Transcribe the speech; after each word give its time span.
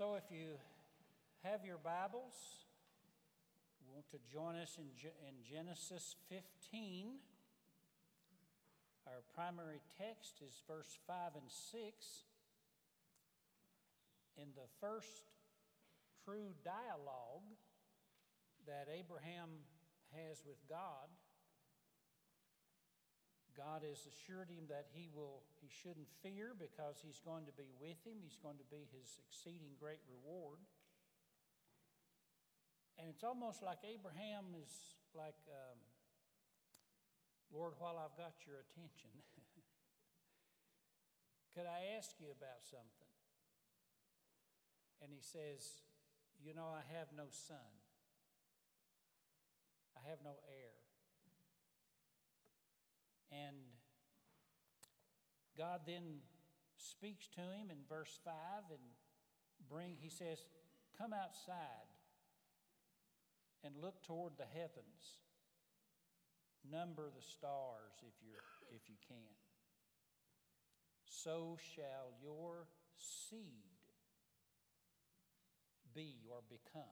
So 0.00 0.14
if 0.16 0.32
you 0.32 0.56
have 1.44 1.60
your 1.62 1.76
Bibles, 1.76 2.32
want 3.92 4.08
to 4.12 4.18
join 4.32 4.56
us 4.56 4.78
in, 4.78 4.88
in 5.28 5.44
Genesis 5.44 6.16
15. 6.30 7.20
Our 9.06 9.20
primary 9.34 9.82
text 10.00 10.40
is 10.40 10.62
verse 10.66 10.96
5 11.06 11.34
and 11.34 11.50
6. 11.50 11.84
In 14.38 14.48
the 14.56 14.72
first 14.80 15.20
true 16.24 16.56
dialogue 16.64 17.52
that 18.66 18.88
Abraham 18.88 19.50
has 20.16 20.40
with 20.46 20.66
God, 20.66 21.12
God 23.56 23.82
has 23.82 24.06
assured 24.06 24.50
him 24.50 24.68
that 24.68 24.86
he 24.92 25.10
will 25.10 25.42
he 25.60 25.68
shouldn't 25.68 26.08
fear 26.22 26.54
because 26.54 27.02
he's 27.02 27.20
going 27.20 27.46
to 27.46 27.54
be 27.54 27.70
with 27.80 27.98
him. 28.06 28.22
He's 28.22 28.38
going 28.38 28.58
to 28.58 28.68
be 28.70 28.86
his 28.94 29.18
exceeding 29.18 29.74
great 29.78 30.02
reward. 30.06 30.58
And 33.00 33.08
it's 33.08 33.24
almost 33.24 33.62
like 33.62 33.78
Abraham 33.80 34.52
is 34.60 35.00
like, 35.16 35.40
um, 35.48 35.80
Lord, 37.48 37.72
while 37.80 37.96
I've 37.96 38.16
got 38.20 38.36
your 38.44 38.60
attention, 38.60 39.08
could 41.56 41.64
I 41.64 41.96
ask 41.96 42.12
you 42.20 42.28
about 42.28 42.60
something? 42.60 43.08
And 45.00 45.10
he 45.10 45.24
says, 45.24 45.80
You 46.44 46.52
know, 46.52 46.68
I 46.68 46.84
have 46.92 47.08
no 47.16 47.32
son, 47.32 47.72
I 49.96 50.06
have 50.08 50.18
no 50.22 50.36
heir. 50.44 50.79
And 53.30 53.56
God 55.56 55.80
then 55.86 56.20
speaks 56.76 57.28
to 57.28 57.40
him 57.40 57.70
in 57.70 57.78
verse 57.88 58.18
5 58.24 58.34
and 58.70 58.80
bring 59.68 59.96
he 60.00 60.08
says, 60.08 60.44
"Come 60.96 61.12
outside 61.12 61.86
and 63.62 63.76
look 63.76 64.02
toward 64.02 64.36
the 64.36 64.46
heavens. 64.46 65.20
Number 66.64 67.10
the 67.10 67.22
stars 67.22 68.02
if 68.02 68.22
you 68.22 68.34
if 68.74 68.88
you 68.88 68.96
can. 69.06 69.36
So 71.04 71.56
shall 71.74 72.12
your 72.22 72.68
seed 72.96 73.80
be 75.94 76.26
or 76.30 76.42
become." 76.42 76.82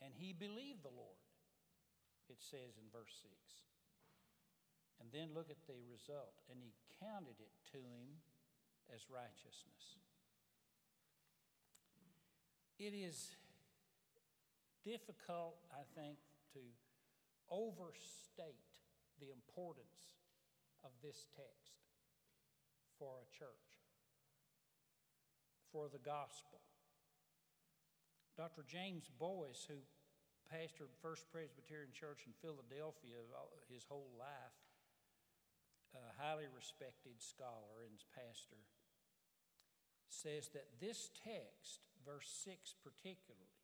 And 0.00 0.14
he 0.14 0.32
believed 0.32 0.82
the 0.82 0.90
Lord 0.90 1.25
it 2.30 2.42
says 2.42 2.78
in 2.78 2.86
verse 2.92 3.14
6. 3.22 3.30
And 5.00 5.12
then 5.12 5.34
look 5.36 5.50
at 5.50 5.60
the 5.66 5.78
result. 5.86 6.40
And 6.50 6.58
he 6.62 6.72
counted 6.98 7.38
it 7.38 7.52
to 7.72 7.78
him 7.78 8.22
as 8.90 9.06
righteousness. 9.12 10.00
It 12.78 12.92
is 12.92 13.36
difficult, 14.84 15.56
I 15.72 15.84
think, 15.98 16.18
to 16.52 16.62
overstate 17.50 18.62
the 19.20 19.32
importance 19.32 20.16
of 20.84 20.90
this 21.02 21.26
text 21.34 21.80
for 22.98 23.20
a 23.20 23.28
church, 23.32 23.80
for 25.72 25.88
the 25.88 25.98
gospel. 25.98 26.60
Dr. 28.36 28.64
James 28.68 29.08
Boice, 29.18 29.64
who 29.68 29.80
pastored 30.52 30.94
First 31.02 31.26
Presbyterian 31.32 31.90
Church 31.92 32.26
in 32.26 32.32
Philadelphia 32.38 33.18
his 33.68 33.84
whole 33.88 34.10
life, 34.18 34.58
a 35.94 36.14
highly 36.20 36.46
respected 36.52 37.18
scholar 37.18 37.82
and 37.82 37.98
pastor, 38.14 38.60
says 40.08 40.48
that 40.54 40.78
this 40.80 41.10
text, 41.24 41.82
verse 42.04 42.28
6 42.44 42.74
particularly, 42.84 43.56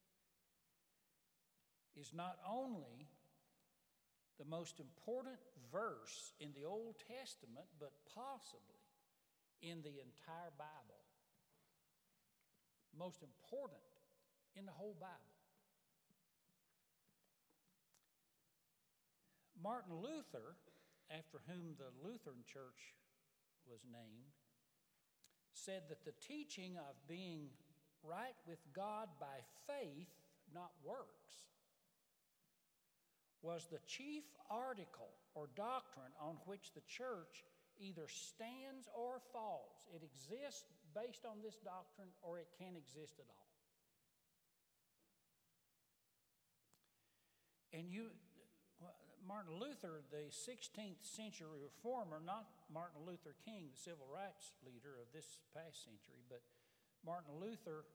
is 1.94 2.12
not 2.12 2.38
only 2.48 3.08
the 4.38 4.48
most 4.48 4.80
important 4.80 5.38
verse 5.70 6.32
in 6.40 6.50
the 6.56 6.64
Old 6.66 6.96
Testament, 6.98 7.68
but 7.78 7.92
possibly 8.14 8.82
in 9.60 9.82
the 9.82 10.00
entire 10.00 10.50
Bible. 10.58 11.04
Most 12.96 13.22
important 13.22 13.80
in 14.56 14.66
the 14.66 14.72
whole 14.72 14.96
Bible. 14.98 15.31
Martin 19.62 19.94
Luther, 20.02 20.58
after 21.10 21.38
whom 21.46 21.78
the 21.78 21.92
Lutheran 22.02 22.42
Church 22.46 22.98
was 23.70 23.80
named, 23.86 24.34
said 25.54 25.82
that 25.88 26.04
the 26.04 26.18
teaching 26.26 26.76
of 26.76 26.96
being 27.08 27.48
right 28.02 28.36
with 28.46 28.58
God 28.74 29.08
by 29.20 29.38
faith, 29.66 30.10
not 30.52 30.72
works, 30.84 31.46
was 33.42 33.66
the 33.70 33.78
chief 33.86 34.24
article 34.50 35.14
or 35.34 35.48
doctrine 35.54 36.12
on 36.20 36.36
which 36.46 36.72
the 36.74 36.82
church 36.86 37.44
either 37.78 38.06
stands 38.08 38.88
or 38.94 39.20
falls. 39.32 39.86
It 39.94 40.02
exists 40.02 40.64
based 40.94 41.24
on 41.26 41.42
this 41.42 41.58
doctrine 41.64 42.08
or 42.22 42.38
it 42.38 42.48
can't 42.58 42.76
exist 42.76 43.14
at 43.18 43.26
all. 43.26 43.42
And 47.72 47.90
you, 47.90 48.10
Martin 49.26 49.54
Luther, 49.58 50.02
the 50.10 50.30
16th 50.34 51.02
century 51.02 51.62
reformer, 51.62 52.18
not 52.18 52.46
Martin 52.66 53.06
Luther 53.06 53.38
King, 53.46 53.70
the 53.70 53.78
civil 53.78 54.06
rights 54.10 54.58
leader 54.66 54.98
of 54.98 55.10
this 55.14 55.38
past 55.54 55.86
century, 55.86 56.26
but 56.26 56.42
Martin 57.06 57.38
Luther, 57.38 57.86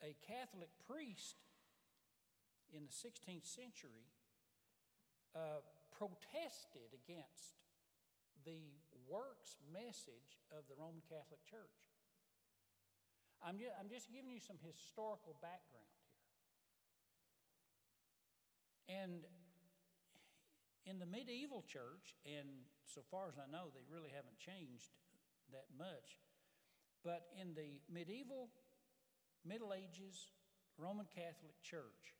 a 0.00 0.16
Catholic 0.24 0.72
priest 0.88 1.36
in 2.72 2.88
the 2.88 2.94
16th 2.94 3.44
century, 3.44 4.08
uh, 5.36 5.60
protested 5.92 6.96
against 6.96 7.60
the 8.44 8.72
works 9.08 9.56
message 9.72 10.40
of 10.52 10.64
the 10.68 10.76
Roman 10.76 11.04
Catholic 11.08 11.40
Church. 11.44 11.84
I'm 13.44 13.60
just, 13.60 13.72
I'm 13.76 13.88
just 13.92 14.08
giving 14.08 14.32
you 14.32 14.40
some 14.40 14.56
historical 14.64 15.36
background. 15.44 16.03
And 18.88 19.24
in 20.86 20.98
the 20.98 21.06
medieval 21.06 21.64
church, 21.66 22.16
and 22.26 22.68
so 22.84 23.00
far 23.10 23.28
as 23.28 23.38
I 23.38 23.50
know, 23.50 23.72
they 23.72 23.84
really 23.88 24.10
haven't 24.12 24.38
changed 24.38 24.92
that 25.52 25.66
much, 25.76 26.20
but 27.02 27.28
in 27.40 27.54
the 27.54 27.80
medieval, 27.88 28.48
Middle 29.44 29.72
Ages 29.72 30.32
Roman 30.76 31.06
Catholic 31.14 31.56
Church, 31.62 32.16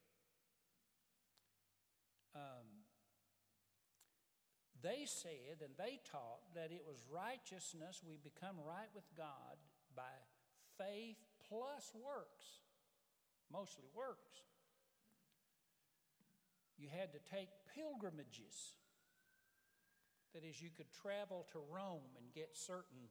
um, 2.35 2.85
they 4.83 5.05
said 5.07 5.65
and 5.65 5.73
they 5.79 6.01
taught 6.11 6.45
that 6.55 6.73
it 6.73 6.85
was 6.87 7.05
righteousness, 7.09 8.03
we 8.07 8.17
become 8.17 8.57
right 8.61 8.93
with 8.95 9.09
God 9.17 9.57
by 9.97 10.13
faith 10.77 11.17
plus 11.49 11.93
works, 11.95 12.65
mostly 13.53 13.89
works 13.95 14.45
you 16.79 16.89
had 16.91 17.13
to 17.13 17.23
take 17.31 17.49
pilgrimages. 17.75 18.77
That 20.35 20.43
is, 20.43 20.61
you 20.61 20.71
could 20.75 20.91
travel 20.91 21.47
to 21.53 21.59
Rome 21.71 22.11
and 22.19 22.27
get 22.35 22.51
certain 22.59 23.07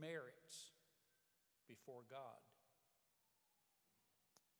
merits 0.00 0.74
before 1.68 2.02
God. 2.10 2.42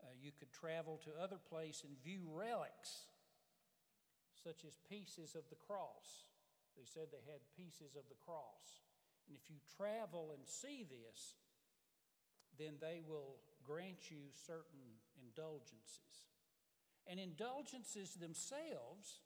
Uh, 0.00 0.14
you 0.22 0.30
could 0.38 0.52
travel 0.54 1.02
to 1.04 1.10
other 1.18 1.36
places 1.36 1.84
and 1.91 1.98
view 2.00 2.30
relics, 2.30 3.10
such 4.38 4.64
as 4.64 4.78
pieces 4.88 5.34
of 5.34 5.42
the 5.50 5.58
cross. 5.58 6.30
They 6.78 6.86
said 6.86 7.10
they 7.10 7.26
had 7.26 7.42
pieces 7.59 7.98
of 7.98 8.06
the 8.09 8.16
cross. 8.24 8.86
And 9.26 9.36
if 9.36 9.50
you 9.50 9.59
travel 9.76 10.30
and 10.33 10.47
see 10.47 10.86
this, 10.86 11.34
then 12.56 12.78
they 12.80 13.03
will 13.03 13.42
grant 13.66 14.09
you 14.09 14.30
certain 14.47 15.03
indulgences 15.18 16.29
and 17.10 17.18
indulgences 17.18 18.15
themselves 18.15 19.18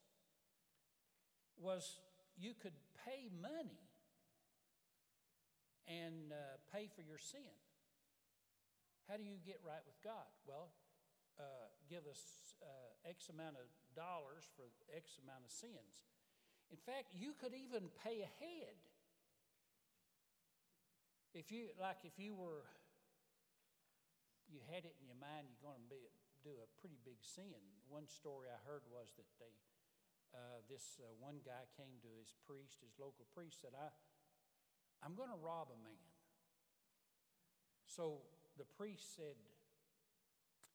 was 1.61 2.01
you 2.35 2.57
could 2.57 2.73
pay 3.05 3.29
money 3.29 3.85
and 5.85 6.33
uh, 6.33 6.57
pay 6.73 6.89
for 6.89 7.05
your 7.05 7.21
sin. 7.21 7.53
How 9.05 9.21
do 9.21 9.23
you 9.23 9.37
get 9.45 9.61
right 9.61 9.85
with 9.85 10.01
God? 10.01 10.33
Well, 10.49 10.73
uh, 11.37 11.69
give 11.85 12.09
us 12.09 12.57
uh, 12.65 13.09
X 13.09 13.29
amount 13.29 13.61
of 13.61 13.69
dollars 13.93 14.49
for 14.57 14.65
X 14.97 15.21
amount 15.21 15.45
of 15.45 15.53
sins. 15.53 16.09
In 16.73 16.81
fact, 16.81 17.13
you 17.13 17.37
could 17.37 17.53
even 17.53 17.93
pay 18.01 18.25
ahead. 18.25 18.81
If 21.37 21.53
you, 21.53 21.69
like, 21.77 22.01
if 22.09 22.17
you 22.17 22.33
were, 22.33 22.65
you 24.49 24.65
had 24.73 24.89
it 24.89 24.97
in 24.97 25.05
your 25.05 25.21
mind, 25.21 25.53
you're 25.53 25.69
going 25.69 25.85
to 25.85 25.93
be 25.93 26.01
do 26.45 26.61
a 26.61 26.69
pretty 26.77 27.01
big 27.01 27.25
sin. 27.25 27.57
One 27.89 28.05
story 28.05 28.53
I 28.53 28.61
heard 28.69 28.85
was 28.93 29.17
that 29.17 29.27
they, 29.41 29.57
uh, 30.37 30.61
this 30.69 31.01
uh, 31.01 31.09
one 31.17 31.41
guy 31.41 31.65
came 31.73 31.97
to 32.05 32.11
his 32.21 32.37
priest, 32.45 32.85
his 32.85 32.93
local 33.01 33.25
priest, 33.33 33.65
said, 33.65 33.73
I, 33.73 33.89
I'm 35.01 35.17
going 35.17 35.33
to 35.33 35.41
rob 35.41 35.73
a 35.73 35.81
man. 35.81 36.05
So 37.89 38.29
the 38.61 38.69
priest 38.77 39.17
said, 39.17 39.41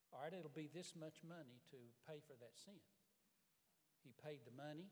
All 0.09 0.25
right, 0.25 0.33
it'll 0.33 0.49
be 0.49 0.73
this 0.73 0.97
much 0.97 1.21
money 1.21 1.61
to 1.69 1.77
pay 2.09 2.17
for 2.25 2.33
that 2.41 2.57
sin. 2.57 2.81
He 4.01 4.09
paid 4.25 4.41
the 4.49 4.55
money, 4.57 4.89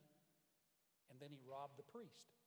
and 1.09 1.17
then 1.17 1.33
he 1.33 1.41
robbed 1.41 1.81
the 1.81 1.89
priest. 1.89 2.37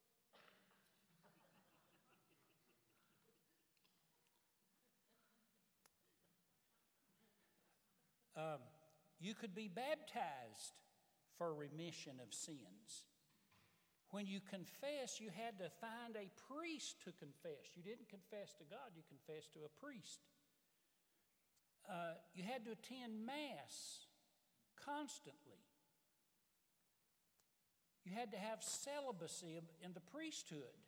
Um, 8.40 8.60
you 9.20 9.34
could 9.34 9.54
be 9.54 9.69
baptized 9.69 10.81
for 11.37 11.52
remission 11.52 12.16
of 12.25 12.32
sins. 12.32 13.04
When 14.10 14.26
you 14.26 14.40
confess, 14.40 15.20
you 15.20 15.28
had 15.28 15.60
to 15.60 15.69
find 15.81 16.16
a 16.16 16.32
priest 16.48 16.96
to 17.04 17.12
confess. 17.12 17.76
You 17.76 17.84
didn't 17.84 18.08
confess 18.08 18.56
to 18.58 18.64
God, 18.64 18.96
you 18.96 19.04
confessed 19.06 19.52
to 19.52 19.60
a 19.69 19.72
priest. 19.76 20.25
Uh, 21.84 22.16
you 22.34 22.42
had 22.42 22.64
to 22.64 22.72
attend 22.72 23.25
Mass 23.25 24.08
constantly. 24.81 25.60
You 28.04 28.16
had 28.16 28.32
to 28.32 28.38
have 28.38 28.64
celibacy 28.64 29.60
in 29.84 29.93
the 29.93 30.00
priesthood. 30.00 30.81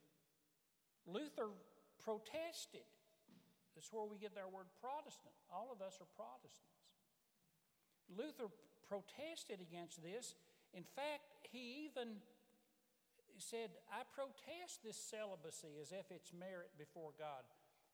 Luther 1.06 1.52
protested. 2.00 2.88
That's 3.76 3.92
where 3.92 4.04
we 4.08 4.16
get 4.18 4.32
our 4.40 4.48
word 4.48 4.72
Protestant. 4.80 5.36
All 5.52 5.68
of 5.70 5.84
us 5.84 6.00
are 6.00 6.08
Protestants. 6.16 6.81
Luther 8.10 8.50
protested 8.88 9.60
against 9.60 10.02
this. 10.02 10.34
In 10.74 10.84
fact, 10.84 11.28
he 11.48 11.86
even 11.88 12.20
said, 13.38 13.70
I 13.90 14.04
protest 14.14 14.84
this 14.84 14.96
celibacy 14.96 15.80
as 15.80 15.92
if 15.92 16.10
it's 16.10 16.32
merit 16.32 16.70
before 16.78 17.12
God. 17.18 17.42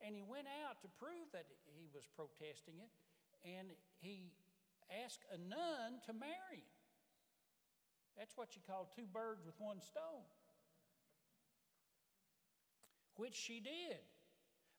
And 0.05 0.15
he 0.15 0.23
went 0.23 0.47
out 0.63 0.79
to 0.83 0.89
prove 0.99 1.27
that 1.33 1.47
he 1.75 1.91
was 1.91 2.07
protesting 2.15 2.79
it, 2.79 2.93
and 3.43 3.75
he 3.99 4.31
asked 5.05 5.27
a 5.35 5.39
nun 5.39 5.99
to 6.07 6.13
marry 6.13 6.63
him. 6.63 6.79
That's 8.17 8.37
what 8.37 8.55
you 8.55 8.63
call 8.67 8.91
two 8.95 9.07
birds 9.07 9.47
with 9.47 9.55
one 9.59 9.81
stone, 9.81 10.27
which 13.17 13.35
she 13.35 13.61
did. 13.61 14.03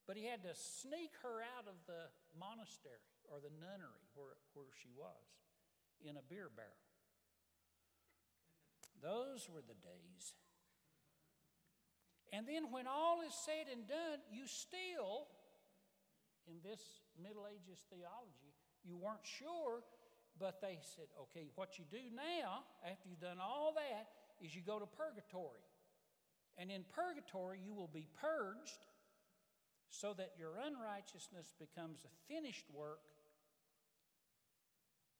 But 0.07 0.17
he 0.17 0.25
had 0.25 0.43
to 0.43 0.55
sneak 0.55 1.11
her 1.23 1.39
out 1.55 1.67
of 1.67 1.75
the 1.87 2.11
monastery 2.39 3.03
or 3.29 3.39
the 3.39 3.53
nunnery 3.61 4.05
where, 4.13 4.37
where 4.53 4.73
she 4.81 4.89
was 4.93 5.23
in 6.01 6.17
a 6.17 6.25
beer 6.25 6.49
barrel. 6.49 6.83
Those 9.01 9.47
were 9.47 9.63
the 9.63 9.77
days. 9.79 10.35
And 12.33 12.45
then, 12.45 12.69
when 12.69 12.85
all 12.85 13.21
is 13.25 13.33
said 13.33 13.71
and 13.71 13.87
done, 13.87 14.21
you 14.29 14.45
still, 14.45 15.25
in 16.45 16.61
this 16.61 16.81
Middle 17.17 17.49
Ages 17.49 17.81
theology, 17.89 18.53
you 18.85 18.97
weren't 18.97 19.25
sure, 19.25 19.81
but 20.37 20.61
they 20.61 20.77
said, 20.95 21.09
okay, 21.27 21.49
what 21.55 21.79
you 21.79 21.85
do 21.89 22.13
now, 22.13 22.63
after 22.85 23.09
you've 23.09 23.19
done 23.23 23.41
all 23.41 23.73
that, 23.73 24.13
is 24.45 24.53
you 24.53 24.61
go 24.61 24.79
to 24.79 24.85
purgatory. 24.85 25.65
And 26.57 26.69
in 26.69 26.83
purgatory, 26.93 27.59
you 27.63 27.73
will 27.73 27.89
be 27.91 28.07
purged 28.21 28.85
so 29.89 30.13
that 30.13 30.33
your 30.37 30.53
unrighteousness 30.59 31.53
becomes 31.57 32.05
a 32.05 32.13
finished 32.31 32.65
work. 32.73 32.99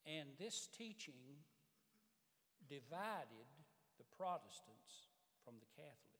And 0.05 0.29
this 0.39 0.67
teaching 0.71 1.43
divided 2.67 3.49
the 3.97 4.07
Protestants 4.15 5.09
from 5.43 5.59
the 5.59 5.69
Catholics. 5.75 6.19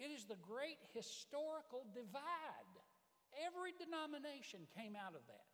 It 0.00 0.10
is 0.10 0.24
the 0.24 0.40
great 0.40 0.80
historical 0.96 1.86
divide. 1.94 2.74
Every 3.32 3.72
denomination 3.76 4.66
came 4.74 4.96
out 4.96 5.14
of 5.14 5.24
that 5.28 5.48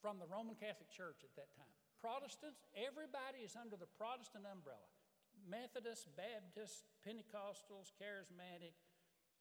from 0.00 0.18
the 0.18 0.26
Roman 0.26 0.58
Catholic 0.58 0.90
Church 0.90 1.22
at 1.22 1.34
that 1.38 1.54
time. 1.54 1.76
Protestants, 2.02 2.66
everybody 2.74 3.46
is 3.46 3.54
under 3.54 3.78
the 3.78 3.86
Protestant 3.86 4.42
umbrella 4.42 4.90
Methodist, 5.46 6.06
Baptist, 6.14 6.86
Pentecostals, 7.02 7.90
Charismatic, 7.98 8.78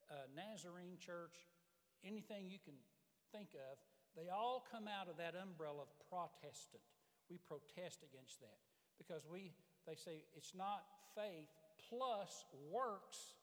uh, 0.10 0.26
Nazarene 0.34 0.98
Church, 0.98 1.34
anything 2.04 2.50
you 2.50 2.58
can 2.58 2.74
think 3.32 3.54
of, 3.54 3.78
they 4.16 4.28
all 4.30 4.63
come 4.72 4.88
out 4.88 5.08
of 5.08 5.18
that 5.18 5.36
umbrella 5.36 5.88
of 5.88 5.92
Protestant. 6.10 6.84
We 7.30 7.40
protest 7.40 8.04
against 8.04 8.40
that 8.42 8.60
because 8.98 9.24
we, 9.24 9.56
they 9.88 9.96
say 9.96 10.28
it's 10.36 10.54
not 10.54 10.84
faith, 11.16 11.48
plus 11.90 12.44
works, 12.69 13.40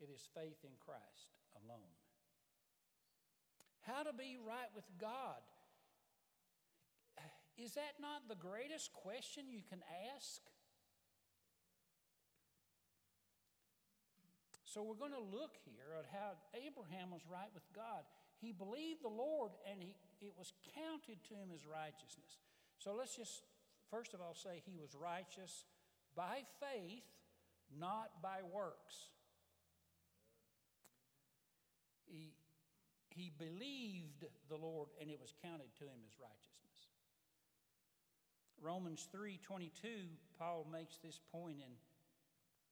it 0.00 0.08
is 0.12 0.28
faith 0.34 0.60
in 0.62 0.76
Christ 0.84 1.32
alone. 1.64 1.94
How 3.80 4.02
to 4.02 4.12
be 4.12 4.36
right 4.40 4.68
with 4.74 4.84
God. 5.00 5.40
Is 7.56 7.74
that 7.74 8.00
not 8.00 8.26
the 8.28 8.34
greatest 8.34 8.92
question 8.92 9.44
you 9.48 9.62
can 9.68 9.78
ask? 10.16 10.42
So, 14.64 14.82
we're 14.82 14.98
going 14.98 15.14
to 15.14 15.22
look 15.22 15.54
here 15.62 15.94
at 15.94 16.06
how 16.10 16.34
Abraham 16.50 17.14
was 17.14 17.22
right 17.30 17.46
with 17.54 17.62
God. 17.70 18.02
He 18.44 18.52
believed 18.52 19.00
the 19.00 19.08
Lord 19.08 19.52
and 19.64 19.80
he, 19.80 19.96
it 20.20 20.34
was 20.36 20.52
counted 20.76 21.24
to 21.28 21.34
him 21.34 21.48
as 21.54 21.64
righteousness. 21.64 22.44
So, 22.76 22.92
let's 22.92 23.16
just 23.16 23.40
first 23.90 24.12
of 24.12 24.20
all 24.20 24.34
say 24.34 24.60
he 24.66 24.76
was 24.76 24.92
righteous 24.92 25.64
by 26.14 26.44
faith, 26.60 27.08
not 27.72 28.20
by 28.20 28.44
works. 28.44 29.08
He, 32.04 32.36
he 33.08 33.32
believed 33.32 34.28
the 34.50 34.60
Lord 34.60 34.92
and 35.00 35.08
it 35.08 35.16
was 35.18 35.32
counted 35.40 35.72
to 35.80 35.84
him 35.84 36.04
as 36.04 36.12
righteousness. 36.20 36.92
Romans 38.60 39.08
3:22 39.08 40.20
Paul 40.38 40.66
makes 40.70 40.98
this 40.98 41.18
point 41.32 41.64
in 41.64 41.72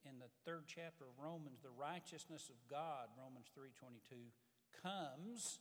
in 0.04 0.18
the 0.18 0.30
third 0.44 0.64
chapter 0.66 1.04
of 1.04 1.16
Romans 1.16 1.60
the 1.62 1.75
righteousness 1.75 2.50
of 2.50 2.56
God 2.68 3.08
Romans 3.16 3.48
3:22 3.56 4.32
comes 4.82 5.58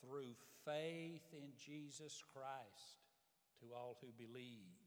through 0.00 0.34
faith 0.64 1.26
in 1.32 1.50
Jesus 1.56 2.22
Christ 2.32 3.04
to 3.60 3.74
all 3.74 3.98
who 4.00 4.08
believe 4.16 4.78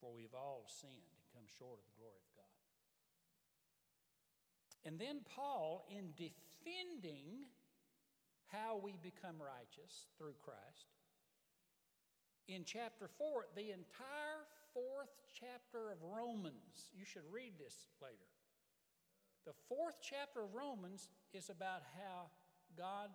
for 0.00 0.12
we 0.14 0.22
have 0.22 0.34
all 0.34 0.64
sinned 0.68 0.92
and 0.92 1.26
come 1.34 1.48
short 1.58 1.78
of 1.80 1.84
the 1.90 1.98
glory 1.98 2.20
of 2.20 2.32
God. 2.36 2.56
And 4.86 4.94
then 5.00 5.26
Paul, 5.34 5.86
in 5.90 6.14
defending 6.14 7.50
how 8.46 8.78
we 8.78 8.94
become 9.02 9.42
righteous 9.42 10.06
through 10.18 10.38
Christ, 10.44 10.94
in 12.46 12.62
chapter 12.62 13.10
4, 13.18 13.50
the 13.56 13.74
entire 13.74 14.46
fourth 14.70 15.10
chapter 15.34 15.90
of 15.90 15.98
Romans, 16.06 16.94
you 16.94 17.04
should 17.04 17.26
read 17.32 17.58
this 17.58 17.90
later. 18.00 18.30
The 19.46 19.54
fourth 19.68 19.96
chapter 20.02 20.42
of 20.42 20.54
Romans 20.54 21.08
is 21.32 21.48
about 21.50 21.82
how 21.96 22.30
God 22.76 23.10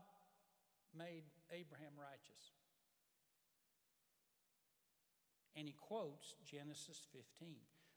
made 0.98 1.24
Abraham 1.52 1.94
righteous 2.00 2.52
and 5.56 5.68
he 5.68 5.74
quotes 5.74 6.36
Genesis 6.46 7.02
15. 7.12 7.56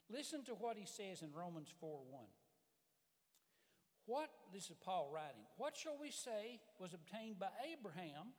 Listen 0.09 0.43
to 0.43 0.51
what 0.51 0.77
he 0.77 0.85
says 0.85 1.21
in 1.21 1.31
Romans 1.33 1.73
4 1.79 1.99
1. 2.09 2.23
What, 4.05 4.29
this 4.53 4.69
is 4.69 4.75
Paul 4.83 5.09
writing, 5.11 5.41
what 5.57 5.75
shall 5.75 5.97
we 5.99 6.11
say 6.11 6.59
was 6.79 6.93
obtained 6.93 7.39
by 7.39 7.49
Abraham, 7.73 8.37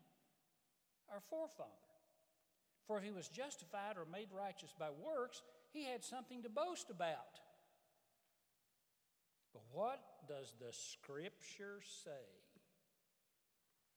our 1.10 1.20
forefather? 1.28 1.70
For 2.86 2.98
if 2.98 3.04
he 3.04 3.10
was 3.10 3.26
justified 3.26 3.96
or 3.96 4.06
made 4.06 4.28
righteous 4.30 4.72
by 4.78 4.90
works, 4.90 5.42
he 5.72 5.84
had 5.84 6.04
something 6.04 6.44
to 6.44 6.48
boast 6.48 6.88
about. 6.88 7.40
But 9.56 9.64
what 9.72 10.00
does 10.28 10.52
the 10.60 10.70
scripture 10.70 11.80
say? 12.04 12.26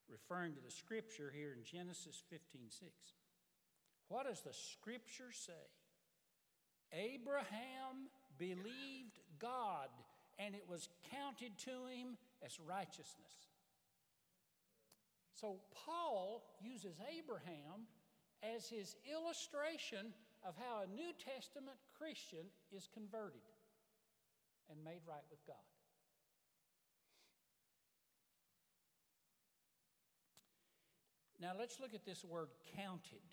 Referring 0.07 0.53
to 0.53 0.61
the 0.61 0.71
scripture 0.71 1.33
here 1.35 1.51
in 1.51 1.65
Genesis 1.65 2.23
15 2.29 2.69
6. 2.69 2.89
What 4.07 4.25
does 4.25 4.39
the 4.39 4.53
scripture 4.53 5.33
say? 5.33 5.67
Abraham 6.93 8.07
believed 8.37 9.19
God, 9.37 9.89
and 10.39 10.55
it 10.55 10.63
was 10.65 10.87
counted 11.11 11.57
to 11.65 11.91
him 11.91 12.15
as 12.41 12.57
righteousness. 12.65 13.51
So, 15.33 15.59
Paul 15.85 16.41
uses 16.61 16.95
Abraham 17.19 17.83
as 18.55 18.69
his 18.69 18.95
illustration 19.11 20.13
of 20.47 20.55
how 20.55 20.83
a 20.83 20.95
New 20.95 21.11
Testament 21.19 21.77
Christian 21.97 22.47
is 22.71 22.87
converted 22.93 23.41
and 24.69 24.83
made 24.83 25.01
right 25.07 25.25
with 25.29 25.45
God. 25.45 25.55
Now, 31.41 31.53
let's 31.57 31.79
look 31.79 31.95
at 31.95 32.05
this 32.05 32.25
word 32.25 32.49
counted. 32.75 33.23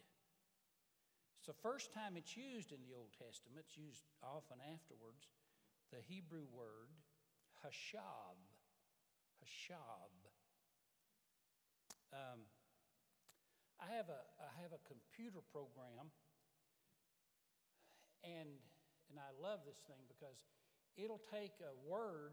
It's 1.39 1.47
the 1.47 1.59
first 1.63 1.93
time 1.93 2.15
it's 2.17 2.37
used 2.37 2.71
in 2.71 2.79
the 2.87 2.95
Old 2.95 3.11
Testament, 3.19 3.59
it's 3.59 3.77
used 3.77 4.07
often 4.23 4.59
afterwards. 4.63 5.27
The 5.91 5.99
Hebrew 6.07 6.47
word 6.55 6.91
Hashab. 7.63 8.39
Hashab. 9.43 10.15
Um, 12.13 12.47
I 13.83 13.91
have 13.93 14.09
a 14.09 14.21
I 14.41 14.51
have 14.63 14.73
a 14.73 14.81
computer 14.89 15.45
program, 15.53 16.09
and 18.25 18.49
and 19.11 19.19
I 19.21 19.31
love 19.37 19.67
this 19.67 19.83
thing 19.85 20.01
because 20.09 20.41
it'll 20.97 21.23
take 21.31 21.57
a 21.61 21.73
word, 21.85 22.33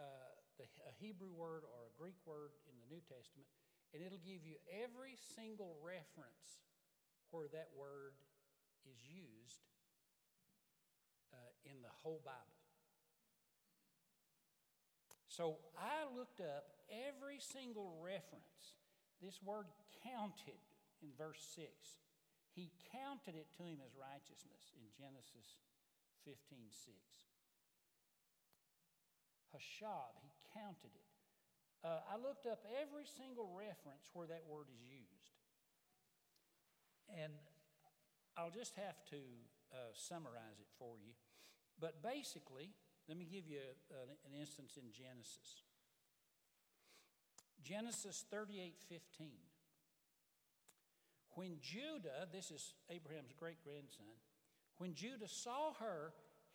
uh, 0.00 0.32
the, 0.60 0.64
a 0.84 0.92
Hebrew 1.00 1.32
word 1.32 1.64
or 1.64 1.88
a 1.88 1.92
Greek 1.96 2.20
word 2.24 2.52
in 2.68 2.76
the 2.76 2.88
New 2.92 3.00
Testament, 3.04 3.48
and 3.92 4.04
it'll 4.04 4.22
give 4.22 4.44
you 4.44 4.60
every 4.68 5.16
single 5.36 5.76
reference 5.80 6.64
where 7.32 7.48
that 7.52 7.72
word 7.72 8.14
is 8.84 9.00
used 9.08 9.64
uh, 11.32 11.52
in 11.64 11.82
the 11.82 11.92
whole 12.04 12.20
Bible. 12.24 12.56
So 15.28 15.60
I 15.76 16.08
looked 16.16 16.40
up 16.40 16.80
every 16.88 17.40
single 17.40 17.92
reference. 18.00 18.80
This 19.20 19.36
word 19.44 19.68
counted 20.00 20.60
in 21.02 21.12
verse 21.18 21.44
6. 21.56 21.68
He 22.56 22.72
counted 22.88 23.36
it 23.36 23.52
to 23.60 23.62
him 23.68 23.84
as 23.84 23.92
righteousness 23.92 24.72
in 24.72 24.88
Genesis 24.96 25.60
15 26.24 26.72
6. 26.72 27.25
Hashab, 29.56 30.12
he 30.20 30.28
counted 30.52 30.92
it. 30.92 31.08
Uh, 31.84 32.04
I 32.12 32.20
looked 32.20 32.46
up 32.46 32.60
every 32.76 33.08
single 33.08 33.48
reference 33.56 34.10
where 34.12 34.26
that 34.26 34.44
word 34.48 34.68
is 34.68 34.82
used. 34.84 35.32
And 37.08 37.32
I'll 38.36 38.52
just 38.52 38.76
have 38.76 39.00
to 39.10 39.20
uh, 39.72 39.94
summarize 39.94 40.60
it 40.60 40.68
for 40.78 41.00
you. 41.00 41.16
But 41.80 42.02
basically, 42.02 42.74
let 43.08 43.16
me 43.16 43.24
give 43.24 43.46
you 43.46 43.60
a, 43.62 44.28
an 44.28 44.34
instance 44.38 44.76
in 44.76 44.90
Genesis. 44.92 45.64
Genesis 47.62 48.24
38 48.30 48.76
15. 48.88 49.28
When 51.34 51.58
Judah, 51.60 52.26
this 52.32 52.50
is 52.50 52.74
Abraham's 52.88 53.32
great 53.38 53.62
grandson, 53.62 54.06
when 54.78 54.94
Judah 54.94 55.28
saw 55.28 55.74
her, 55.80 56.12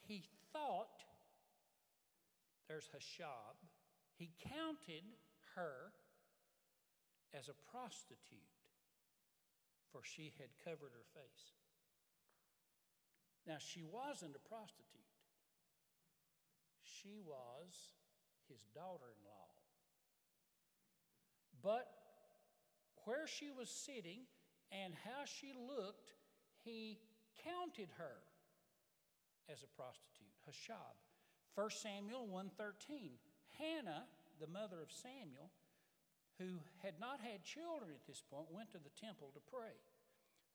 he 0.08 0.24
thought, 0.52 1.06
there's 2.72 2.88
Hashab, 2.96 3.60
he 4.16 4.32
counted 4.40 5.04
her 5.56 5.92
as 7.36 7.50
a 7.50 7.58
prostitute, 7.76 8.56
for 9.92 10.00
she 10.04 10.32
had 10.40 10.48
covered 10.64 10.96
her 10.96 11.08
face. 11.12 11.52
Now, 13.46 13.58
she 13.60 13.84
wasn't 13.84 14.36
a 14.36 14.48
prostitute 14.48 15.12
she 17.02 17.20
was 17.26 17.90
his 18.48 18.62
daughter 18.76 19.10
in 19.10 19.22
law. 19.26 19.50
But 21.62 21.88
where 23.06 23.26
she 23.26 23.50
was 23.52 23.70
sitting 23.70 24.22
and 24.72 24.94
how 25.06 25.26
she 25.26 25.54
looked, 25.54 26.14
he 26.64 27.00
counted 27.44 27.90
her 27.98 28.22
as 29.50 29.64
a 29.64 29.68
prostitute, 29.68 30.34
Hashab. 30.48 30.96
1 31.56 31.70
Samuel 31.70 32.28
1:13. 32.28 33.18
Hannah, 33.58 34.08
the 34.40 34.48
mother 34.48 34.82
of 34.82 34.92
Samuel, 34.92 35.52
who 36.38 36.60
had 36.82 37.00
not 37.00 37.20
had 37.20 37.44
children 37.44 37.92
at 37.94 38.08
this 38.08 38.22
point, 38.22 38.52
went 38.52 38.72
to 38.72 38.80
the 38.80 38.90
temple 38.90 39.32
to 39.34 39.40
pray. 39.52 39.76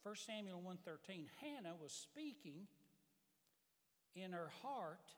1 0.03 0.17
Samuel 0.17 0.62
1:13. 0.62 1.29
Hannah 1.41 1.75
was 1.75 1.93
speaking 1.93 2.67
in 4.15 4.33
her 4.33 4.49
heart 4.62 5.12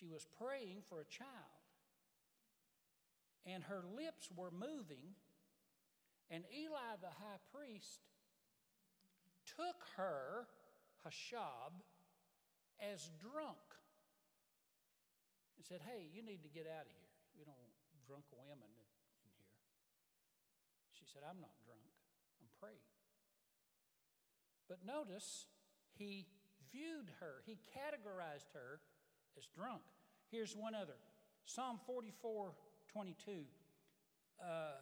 she 0.00 0.06
was 0.06 0.26
praying 0.38 0.82
for 0.88 1.00
a 1.00 1.04
child. 1.04 1.28
And 3.46 3.64
her 3.64 3.82
lips 3.96 4.30
were 4.34 4.50
moving, 4.50 5.14
and 6.30 6.44
Eli 6.54 6.96
the 7.00 7.08
high 7.08 7.40
priest 7.54 8.00
took 9.56 9.84
her, 9.96 10.46
Hashab, 11.04 11.72
as 12.80 13.10
drunk 13.20 13.58
and 15.60 15.68
said, 15.68 15.84
Hey, 15.84 16.08
you 16.08 16.24
need 16.24 16.40
to 16.40 16.48
get 16.48 16.64
out 16.64 16.88
of 16.88 16.92
here. 16.96 17.12
We 17.36 17.44
don't 17.44 17.60
want 17.60 17.76
drunk 18.08 18.24
women 18.32 18.64
in 18.64 18.72
here. 18.72 18.96
She 20.96 21.04
said, 21.04 21.20
I'm 21.20 21.36
not 21.36 21.52
drunk, 21.68 21.84
I'm 22.40 22.48
praying. 22.56 22.88
But 24.72 24.80
notice, 24.88 25.44
he 25.92 26.24
viewed 26.72 27.12
her, 27.20 27.44
he 27.44 27.60
categorized 27.76 28.48
her 28.56 28.80
as 29.36 29.44
drunk. 29.52 29.84
Here's 30.32 30.56
one 30.56 30.74
other 30.74 30.96
Psalm 31.44 31.78
44 31.84 32.56
22. 32.88 33.44
Uh, 34.40 34.80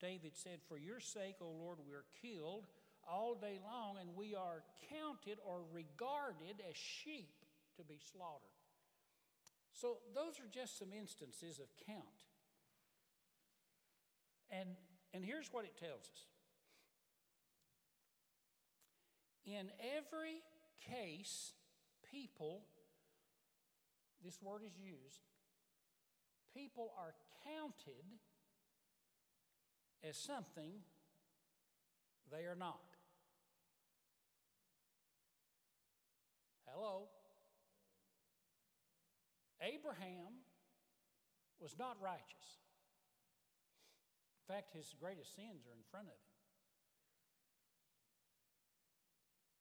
David 0.00 0.34
said, 0.34 0.58
For 0.68 0.76
your 0.76 0.98
sake, 0.98 1.36
O 1.40 1.46
Lord, 1.46 1.78
we 1.86 1.94
are 1.94 2.04
killed 2.20 2.66
all 3.08 3.34
day 3.34 3.60
long, 3.62 3.96
and 4.00 4.16
we 4.16 4.34
are 4.34 4.64
counted 4.90 5.38
or 5.46 5.62
regarded 5.72 6.58
as 6.68 6.76
sheep 6.76 7.30
to 7.78 7.84
be 7.84 7.98
slaughtered. 8.12 8.53
So, 9.74 9.98
those 10.14 10.38
are 10.38 10.48
just 10.50 10.78
some 10.78 10.92
instances 10.96 11.58
of 11.58 11.66
count. 11.86 12.04
And, 14.50 14.70
and 15.12 15.24
here's 15.24 15.52
what 15.52 15.64
it 15.64 15.76
tells 15.76 16.02
us 16.02 16.26
in 19.44 19.70
every 19.96 20.42
case, 20.88 21.52
people 22.10 22.62
this 24.24 24.40
word 24.40 24.62
is 24.64 24.72
used, 24.78 25.20
people 26.54 26.92
are 26.98 27.12
counted 27.44 28.04
as 30.08 30.16
something 30.16 30.72
they 32.32 32.46
are 32.46 32.56
not. 32.56 32.80
Hello? 36.66 37.08
Abraham 39.62 40.44
was 41.60 41.76
not 41.78 41.96
righteous. 42.02 42.62
In 44.46 44.54
fact, 44.54 44.72
his 44.72 44.94
greatest 45.00 45.34
sins 45.34 45.66
are 45.66 45.76
in 45.76 45.84
front 45.90 46.06
of 46.06 46.12
him. 46.12 46.34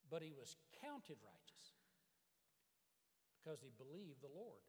But 0.09 0.21
he 0.21 0.31
was 0.31 0.57
counted 0.81 1.17
righteous 1.23 1.73
because 3.43 3.59
he 3.61 3.71
believed 3.77 4.21
the 4.21 4.33
Lord. 4.33 4.61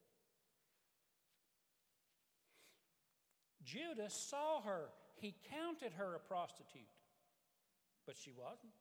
Judas 3.65 4.15
saw 4.15 4.63
her. 4.63 4.91
He 5.17 5.35
counted 5.51 5.93
her 5.95 6.15
a 6.15 6.21
prostitute, 6.21 6.91
but 8.07 8.17
she 8.17 8.31
wasn't. 8.31 8.73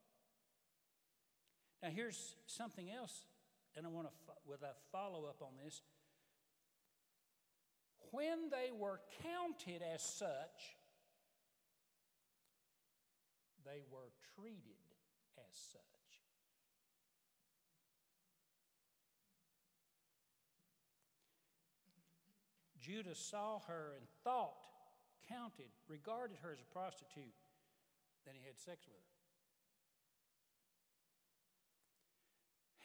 Now, 1.81 1.89
here's 1.89 2.35
something 2.47 2.89
else, 2.89 3.25
and 3.75 3.85
I 3.85 3.89
want 3.89 4.07
to, 4.07 4.13
with 4.45 4.61
a 4.61 4.73
follow 4.91 5.25
up 5.25 5.41
on 5.41 5.53
this. 5.63 5.81
When 8.11 8.49
they 8.49 8.71
were 8.71 8.99
counted 9.23 9.81
as 9.81 10.01
such, 10.01 10.77
they 13.65 13.81
were 13.91 14.11
treated 14.35 14.77
as 15.37 15.55
such. 15.71 15.79
Judas 22.79 23.17
saw 23.17 23.59
her 23.67 23.93
and 23.97 24.05
thought, 24.23 24.67
counted, 25.29 25.69
regarded 25.87 26.37
her 26.43 26.51
as 26.51 26.59
a 26.59 26.73
prostitute. 26.73 27.33
Then 28.25 28.35
he 28.35 28.45
had 28.45 28.59
sex 28.59 28.85
with 28.85 28.97
her. 28.97 29.13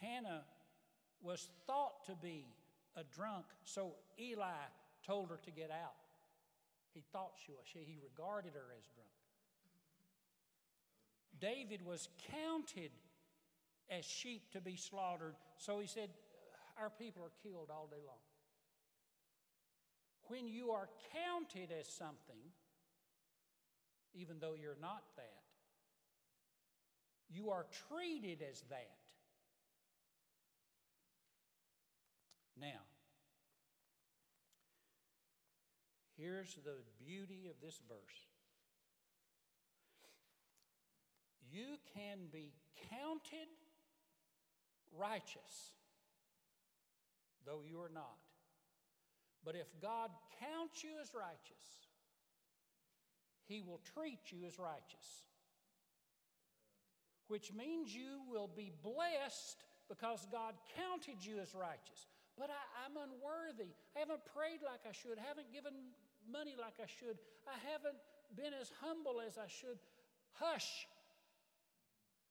Hannah 0.06 0.44
was 1.20 1.48
thought 1.66 2.06
to 2.06 2.14
be 2.14 2.46
a 2.96 3.02
drunk, 3.02 3.46
so 3.64 3.94
Eli 4.20 4.46
told 5.08 5.30
her 5.30 5.40
to 5.44 5.50
get 5.50 5.70
out. 5.70 5.96
He 6.92 7.02
thought 7.12 7.32
she 7.44 7.52
was, 7.52 7.64
she, 7.64 7.80
he 7.80 7.98
regarded 8.02 8.52
her 8.54 8.68
as 8.76 8.84
drunk. 8.94 9.08
David 11.40 11.84
was 11.84 12.08
counted 12.30 12.90
as 13.90 14.04
sheep 14.04 14.52
to 14.52 14.60
be 14.60 14.76
slaughtered, 14.76 15.34
so 15.56 15.80
he 15.80 15.86
said, 15.86 16.10
Our 16.78 16.90
people 16.90 17.24
are 17.24 17.32
killed 17.42 17.70
all 17.70 17.88
day 17.90 18.02
long 18.06 18.18
when 20.28 20.46
you 20.46 20.70
are 20.70 20.88
counted 21.12 21.72
as 21.72 21.88
something, 21.88 22.52
even 24.14 24.38
though 24.38 24.54
you're 24.54 24.76
not 24.80 25.02
that, 25.16 25.42
you 27.30 27.50
are 27.50 27.66
treated 27.88 28.42
as 28.48 28.62
that. 28.70 28.96
Now, 32.60 32.80
here's 36.18 36.54
the 36.64 36.76
beauty 36.98 37.46
of 37.48 37.54
this 37.62 37.80
verse 37.88 38.26
you 41.50 41.78
can 41.94 42.18
be 42.30 42.52
counted 42.90 43.48
righteous, 44.96 45.72
though 47.46 47.60
you 47.66 47.80
are 47.80 47.90
not. 47.92 48.18
But 49.44 49.54
if 49.54 49.66
God 49.80 50.10
counts 50.40 50.84
you 50.84 50.90
as 51.00 51.10
righteous, 51.14 51.88
He 53.46 53.62
will 53.62 53.80
treat 53.94 54.18
you 54.30 54.46
as 54.46 54.58
righteous, 54.58 55.24
which 57.28 57.52
means 57.54 57.94
you 57.94 58.20
will 58.30 58.50
be 58.54 58.72
blessed 58.82 59.64
because 59.88 60.26
God 60.30 60.54
counted 60.76 61.24
you 61.24 61.40
as 61.40 61.54
righteous. 61.54 62.06
But 62.36 62.50
I, 62.50 62.86
am 62.86 62.94
unworthy. 62.94 63.72
I 63.96 63.98
haven't 63.98 64.22
prayed 64.36 64.60
like 64.62 64.86
I 64.86 64.92
should. 64.92 65.18
I 65.18 65.26
haven't 65.26 65.50
given 65.50 65.72
money 66.30 66.54
like 66.58 66.76
I 66.80 66.86
should. 66.86 67.18
I 67.48 67.56
haven't 67.72 67.98
been 68.36 68.52
as 68.54 68.70
humble 68.80 69.20
as 69.24 69.38
I 69.38 69.48
should. 69.48 69.80
Hush. 70.36 70.86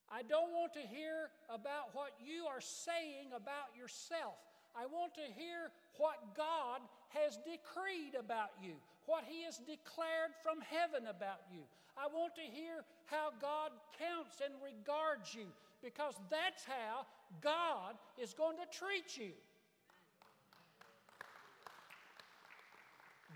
I 0.08 0.24
don't 0.24 0.54
want 0.56 0.72
to 0.74 0.86
hear 0.88 1.34
about 1.50 1.92
what 1.92 2.16
you 2.24 2.48
are 2.48 2.62
saying 2.62 3.36
about 3.36 3.76
yourself. 3.76 4.40
I 4.72 4.86
want 4.86 5.16
to 5.16 5.28
hear 5.36 5.74
what 5.98 6.38
God 6.38 6.80
has 7.12 7.36
decreed 7.44 8.16
about 8.16 8.54
you, 8.62 8.80
what 9.06 9.26
He 9.28 9.44
has 9.44 9.58
declared 9.58 10.38
from 10.44 10.62
heaven 10.62 11.10
about 11.10 11.44
you. 11.52 11.66
I 11.98 12.08
want 12.08 12.36
to 12.36 12.46
hear 12.46 12.86
how 13.10 13.34
God 13.42 13.74
counts 13.98 14.40
and 14.40 14.54
regards 14.62 15.34
you 15.34 15.50
because 15.82 16.14
that's 16.30 16.64
how 16.64 17.10
God 17.42 17.98
is 18.22 18.34
going 18.34 18.58
to 18.58 18.70
treat 18.70 19.18
you. 19.18 19.34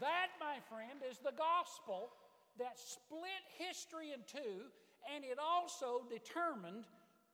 That, 0.01 0.33
my 0.41 0.57
friend, 0.65 0.99
is 1.05 1.21
the 1.21 1.37
gospel 1.37 2.09
that 2.57 2.81
split 2.81 3.45
history 3.57 4.11
in 4.11 4.25
two, 4.25 4.67
and 5.13 5.23
it 5.23 5.37
also 5.37 6.01
determined 6.09 6.89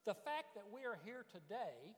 the 0.06 0.14
fact 0.14 0.54
that 0.56 0.68
we 0.68 0.84
are 0.84 1.00
here 1.04 1.24
today 1.32 1.96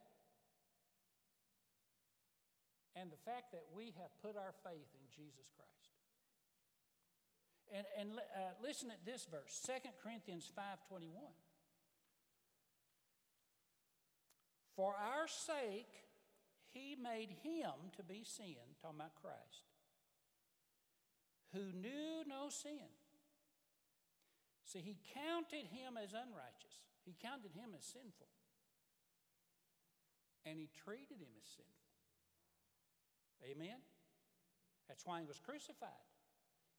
and 2.95 3.09
the 3.11 3.21
fact 3.25 3.51
that 3.51 3.65
we 3.73 3.93
have 3.97 4.13
put 4.21 4.37
our 4.37 4.53
faith 4.65 4.89
in 4.93 5.05
Jesus 5.09 5.49
Christ. 5.57 5.93
And, 7.73 7.85
and 7.97 8.09
uh, 8.17 8.53
listen 8.61 8.89
at 8.89 9.05
this 9.05 9.25
verse, 9.29 9.61
2 9.65 9.89
Corinthians 10.01 10.51
5.21. 10.57 11.05
For 14.75 14.93
our 14.93 15.27
sake, 15.27 15.91
he 16.69 16.95
made 17.01 17.29
him 17.43 17.93
to 17.97 18.03
be 18.03 18.23
sin, 18.23 18.77
talking 18.81 18.97
about 18.97 19.15
Christ, 19.21 19.68
who 21.53 21.71
knew 21.73 22.23
no 22.27 22.49
sin. 22.49 22.89
See, 24.65 24.79
he 24.79 24.97
counted 25.13 25.65
him 25.65 25.97
as 25.97 26.13
unrighteous, 26.13 26.85
he 27.05 27.15
counted 27.21 27.51
him 27.55 27.73
as 27.77 27.85
sinful, 27.85 28.27
and 30.45 30.59
he 30.59 30.69
treated 30.85 31.17
him 31.17 31.33
as 31.41 31.49
sinful. 31.49 31.73
Amen? 33.49 33.81
That's 34.87 35.05
why 35.05 35.21
he 35.21 35.25
was 35.25 35.39
crucified. 35.39 35.89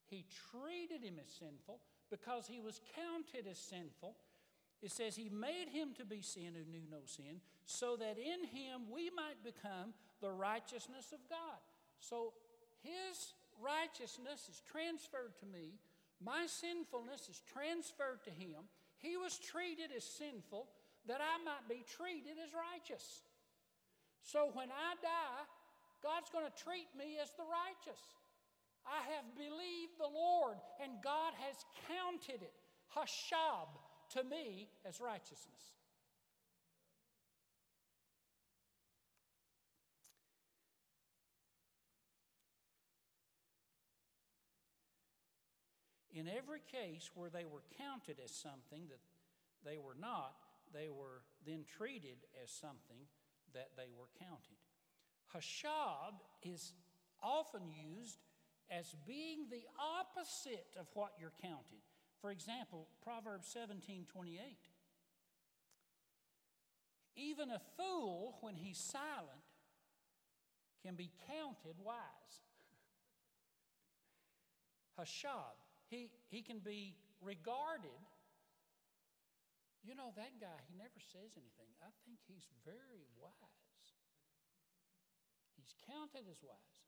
He 0.07 0.27
treated 0.51 1.03
him 1.03 1.19
as 1.25 1.31
sinful 1.33 1.81
because 2.11 2.47
he 2.47 2.61
was 2.61 2.81
counted 2.95 3.49
as 3.49 3.59
sinful. 3.59 4.17
It 4.83 4.91
says 4.91 5.15
he 5.15 5.29
made 5.29 5.69
him 5.71 5.95
to 5.99 6.05
be 6.05 6.21
sin 6.21 6.55
who 6.55 6.71
knew 6.71 6.85
no 6.91 7.03
sin, 7.05 7.41
so 7.67 7.97
that 7.97 8.19
in 8.19 8.45
him 8.47 8.91
we 8.91 9.11
might 9.11 9.43
become 9.45 9.95
the 10.21 10.31
righteousness 10.31 11.13
of 11.13 11.21
God. 11.29 11.61
So 12.01 12.33
his 12.83 13.35
righteousness 13.61 14.49
is 14.49 14.65
transferred 14.67 15.37
to 15.41 15.47
me, 15.47 15.79
my 16.21 16.45
sinfulness 16.45 17.29
is 17.29 17.41
transferred 17.49 18.25
to 18.25 18.31
him. 18.31 18.69
He 18.99 19.17
was 19.17 19.39
treated 19.41 19.89
as 19.97 20.05
sinful 20.05 20.69
that 21.09 21.21
I 21.21 21.41
might 21.45 21.65
be 21.69 21.85
treated 21.85 22.37
as 22.37 22.53
righteous. 22.53 23.25
So 24.21 24.51
when 24.53 24.69
I 24.69 25.01
die, 25.01 25.43
God's 26.03 26.29
going 26.29 26.45
to 26.45 26.63
treat 26.63 26.89
me 26.97 27.17
as 27.21 27.33
the 27.37 27.49
righteous. 27.49 28.01
I 28.85 29.01
have 29.17 29.29
believed 29.37 29.97
the 29.97 30.09
Lord, 30.09 30.57
and 30.81 31.01
God 31.05 31.33
has 31.37 31.65
counted 31.89 32.45
it, 32.45 32.57
hashab, 32.97 33.69
to 34.17 34.25
me 34.25 34.69
as 34.85 35.01
righteousness. 35.01 35.80
In 46.21 46.29
every 46.29 46.61
case 46.71 47.09
where 47.15 47.31
they 47.31 47.47
were 47.47 47.63
counted 47.79 48.19
as 48.23 48.31
something 48.31 48.89
that 48.91 49.01
they 49.65 49.79
were 49.79 49.97
not, 49.99 50.37
they 50.71 50.91
were 50.91 51.23
then 51.47 51.65
treated 51.65 52.19
as 52.45 52.51
something 52.51 53.09
that 53.55 53.71
they 53.75 53.89
were 53.97 54.13
counted. 54.19 54.61
Hashab 55.35 56.21
is 56.43 56.75
often 57.23 57.63
used 57.71 58.19
as 58.71 58.95
being 59.07 59.47
the 59.51 59.65
opposite 59.81 60.67
of 60.79 60.89
what 60.93 61.13
you're 61.19 61.33
counted. 61.41 61.81
For 62.21 62.31
example, 62.31 62.89
Proverbs 63.03 63.49
17 63.49 64.05
28. 64.13 64.43
Even 67.17 67.51
a 67.51 67.61
fool, 67.79 68.37
when 68.43 68.57
he's 68.57 68.79
silent, 68.79 69.49
can 70.85 70.97
be 70.97 71.11
counted 71.27 71.77
wise. 71.83 72.45
Hashab 75.01 75.57
he, 75.91 76.09
he 76.31 76.41
can 76.41 76.63
be 76.63 76.95
regarded. 77.21 77.99
You 79.83 79.99
know, 79.99 80.15
that 80.15 80.39
guy, 80.39 80.59
he 80.71 80.79
never 80.79 81.01
says 81.03 81.35
anything. 81.35 81.71
I 81.83 81.91
think 82.07 82.23
he's 82.31 82.47
very 82.63 83.05
wise. 83.19 83.87
He's 85.59 85.75
counted 85.85 86.31
as 86.31 86.39
wise. 86.47 86.79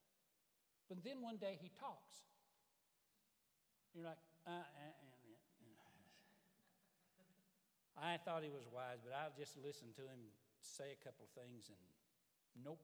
But 0.86 1.02
then 1.02 1.18
one 1.18 1.36
day 1.36 1.58
he 1.58 1.72
talks. 1.74 2.22
You're 3.92 4.06
like, 4.06 4.22
uh, 4.46 4.50
uh, 4.50 4.62
uh, 4.62 4.86
uh. 4.88 5.22
I 8.02 8.18
thought 8.18 8.42
he 8.42 8.50
was 8.50 8.66
wise, 8.72 8.98
but 9.04 9.14
I'll 9.14 9.34
just 9.36 9.54
listened 9.62 9.94
to 9.96 10.02
him 10.02 10.32
say 10.60 10.90
a 10.90 11.00
couple 11.04 11.22
of 11.22 11.30
things 11.38 11.68
and 11.68 11.78
nope. 12.64 12.82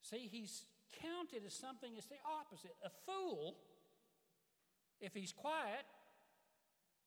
See, 0.00 0.28
he's 0.30 0.64
counted 1.00 1.46
as 1.46 1.54
something 1.54 1.94
that's 1.94 2.06
the 2.06 2.20
opposite. 2.26 2.74
A 2.84 2.90
fool, 3.06 3.56
if 5.00 5.14
he's 5.14 5.32
quiet, 5.32 5.86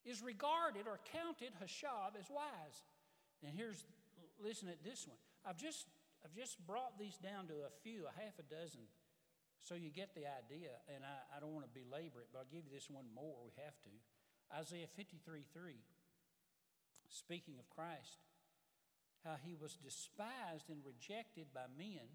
is 0.05 0.21
regarded 0.21 0.87
or 0.87 0.99
counted 1.11 1.51
hashab 1.61 2.17
as 2.19 2.29
wise. 2.29 2.85
And 3.43 3.53
here's 3.55 3.85
listen 4.41 4.69
at 4.69 4.83
this 4.83 5.07
one. 5.07 5.17
I've 5.45 5.57
just 5.57 5.87
I've 6.23 6.33
just 6.33 6.57
brought 6.65 6.97
these 6.97 7.17
down 7.17 7.47
to 7.47 7.65
a 7.65 7.73
few, 7.83 8.05
a 8.05 8.13
half 8.17 8.37
a 8.41 8.45
dozen, 8.49 8.89
so 9.61 9.75
you 9.75 9.89
get 9.89 10.13
the 10.17 10.25
idea. 10.25 10.73
And 10.89 11.05
I, 11.05 11.37
I 11.37 11.39
don't 11.39 11.53
want 11.53 11.65
to 11.65 11.73
belabor 11.73 12.21
it, 12.21 12.29
but 12.33 12.39
I'll 12.39 12.53
give 12.53 12.65
you 12.65 12.73
this 12.73 12.89
one 12.89 13.05
more. 13.13 13.37
We 13.45 13.53
have 13.61 13.77
to. 13.85 13.93
Isaiah 14.53 14.89
53 14.95 15.45
3, 15.53 15.73
speaking 17.09 17.57
of 17.57 17.69
Christ, 17.69 18.21
how 19.25 19.37
he 19.41 19.57
was 19.57 19.77
despised 19.77 20.69
and 20.69 20.85
rejected 20.85 21.49
by 21.53 21.65
men 21.77 22.05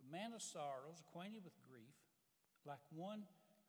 a 0.00 0.06
man 0.12 0.32
of 0.32 0.42
sorrows, 0.42 1.00
acquainted 1.00 1.44
with 1.44 1.54
grief, 1.68 1.96
like 2.64 2.82
one 2.90 3.22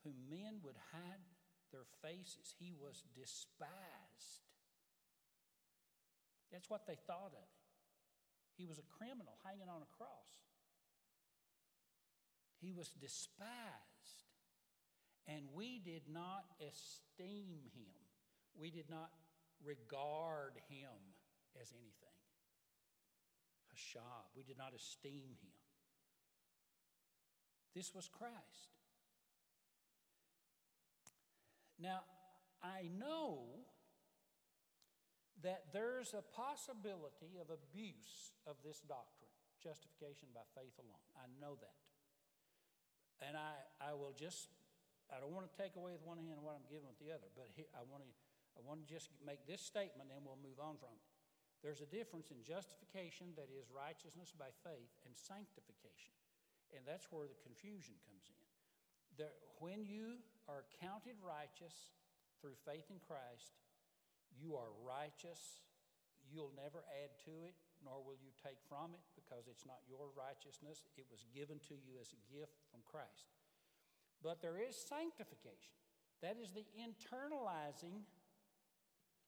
whom 0.03 0.15
men 0.29 0.59
would 0.63 0.75
hide 0.91 1.23
their 1.71 1.85
faces. 2.01 2.55
He 2.59 2.73
was 2.73 3.03
despised. 3.15 4.43
That's 6.51 6.69
what 6.69 6.87
they 6.87 6.95
thought 7.07 7.33
of 7.35 7.43
him. 7.43 7.67
He 8.55 8.65
was 8.65 8.79
a 8.79 8.87
criminal 8.97 9.37
hanging 9.43 9.69
on 9.69 9.81
a 9.83 9.91
cross. 9.97 10.31
He 12.59 12.71
was 12.71 12.89
despised. 12.89 14.25
And 15.27 15.43
we 15.53 15.79
did 15.83 16.03
not 16.11 16.45
esteem 16.63 17.67
him. 17.75 17.99
We 18.55 18.71
did 18.71 18.89
not 18.89 19.11
regard 19.63 20.53
him 20.69 20.95
as 21.61 21.73
anything. 21.73 22.17
Hashab. 23.69 24.31
We 24.35 24.43
did 24.43 24.57
not 24.57 24.73
esteem 24.73 25.35
him. 25.43 25.66
This 27.75 27.93
was 27.93 28.09
Christ. 28.09 28.77
Now, 31.79 32.01
I 32.63 32.89
know 32.97 33.45
that 35.45 35.69
there's 35.69 36.17
a 36.17 36.25
possibility 36.33 37.37
of 37.37 37.53
abuse 37.53 38.33
of 38.49 38.57
this 38.65 38.81
doctrine, 38.81 39.29
justification 39.61 40.33
by 40.33 40.41
faith 40.57 40.73
alone. 40.81 41.05
I 41.13 41.29
know 41.37 41.53
that. 41.61 41.77
And 43.21 43.37
I, 43.37 43.61
I 43.77 43.93
will 43.93 44.13
just, 44.17 44.49
I 45.13 45.21
don't 45.21 45.33
want 45.33 45.45
to 45.45 45.53
take 45.53 45.77
away 45.77 45.93
with 45.93 46.01
one 46.01 46.17
hand 46.17 46.41
what 46.41 46.57
I'm 46.57 46.65
giving 46.65 46.89
with 46.89 46.97
the 46.97 47.13
other, 47.13 47.29
but 47.37 47.49
I 47.77 47.85
want 47.85 48.01
to, 48.01 48.09
I 48.57 48.65
want 48.65 48.81
to 48.81 48.87
just 48.89 49.13
make 49.21 49.45
this 49.45 49.61
statement 49.61 50.09
and 50.09 50.25
we'll 50.25 50.41
move 50.41 50.57
on 50.57 50.81
from 50.81 50.97
it. 50.97 51.05
There's 51.61 51.81
a 51.81 51.89
difference 51.89 52.29
in 52.29 52.41
justification, 52.45 53.33
that 53.37 53.49
is 53.49 53.69
righteousness 53.73 54.33
by 54.33 54.53
faith, 54.61 54.93
and 55.05 55.13
sanctification. 55.17 56.13
And 56.75 56.83
that's 56.83 57.07
where 57.11 57.27
the 57.27 57.39
confusion 57.43 57.95
comes 58.07 58.27
in. 58.27 58.43
There, 59.15 59.35
when 59.59 59.83
you 59.83 60.21
are 60.47 60.67
counted 60.79 61.17
righteous 61.19 61.73
through 62.39 62.59
faith 62.67 62.87
in 62.89 63.01
Christ, 63.01 63.57
you 64.35 64.55
are 64.55 64.69
righteous. 64.85 65.65
You'll 66.27 66.53
never 66.53 66.85
add 66.91 67.15
to 67.25 67.47
it 67.47 67.55
nor 67.85 68.01
will 68.01 68.17
you 68.17 68.33
take 68.41 68.57
from 68.65 68.93
it, 68.97 69.03
because 69.13 69.45
it's 69.45 69.65
not 69.65 69.85
your 69.85 70.09
righteousness. 70.17 70.81
It 70.97 71.05
was 71.13 71.25
given 71.29 71.61
to 71.69 71.77
you 71.77 72.01
as 72.01 72.13
a 72.13 72.21
gift 72.25 72.57
from 72.73 72.81
Christ. 72.85 73.29
But 74.25 74.41
there 74.41 74.57
is 74.57 74.73
sanctification. 74.73 75.77
That 76.25 76.41
is 76.41 76.49
the 76.57 76.65
internalizing 76.73 78.01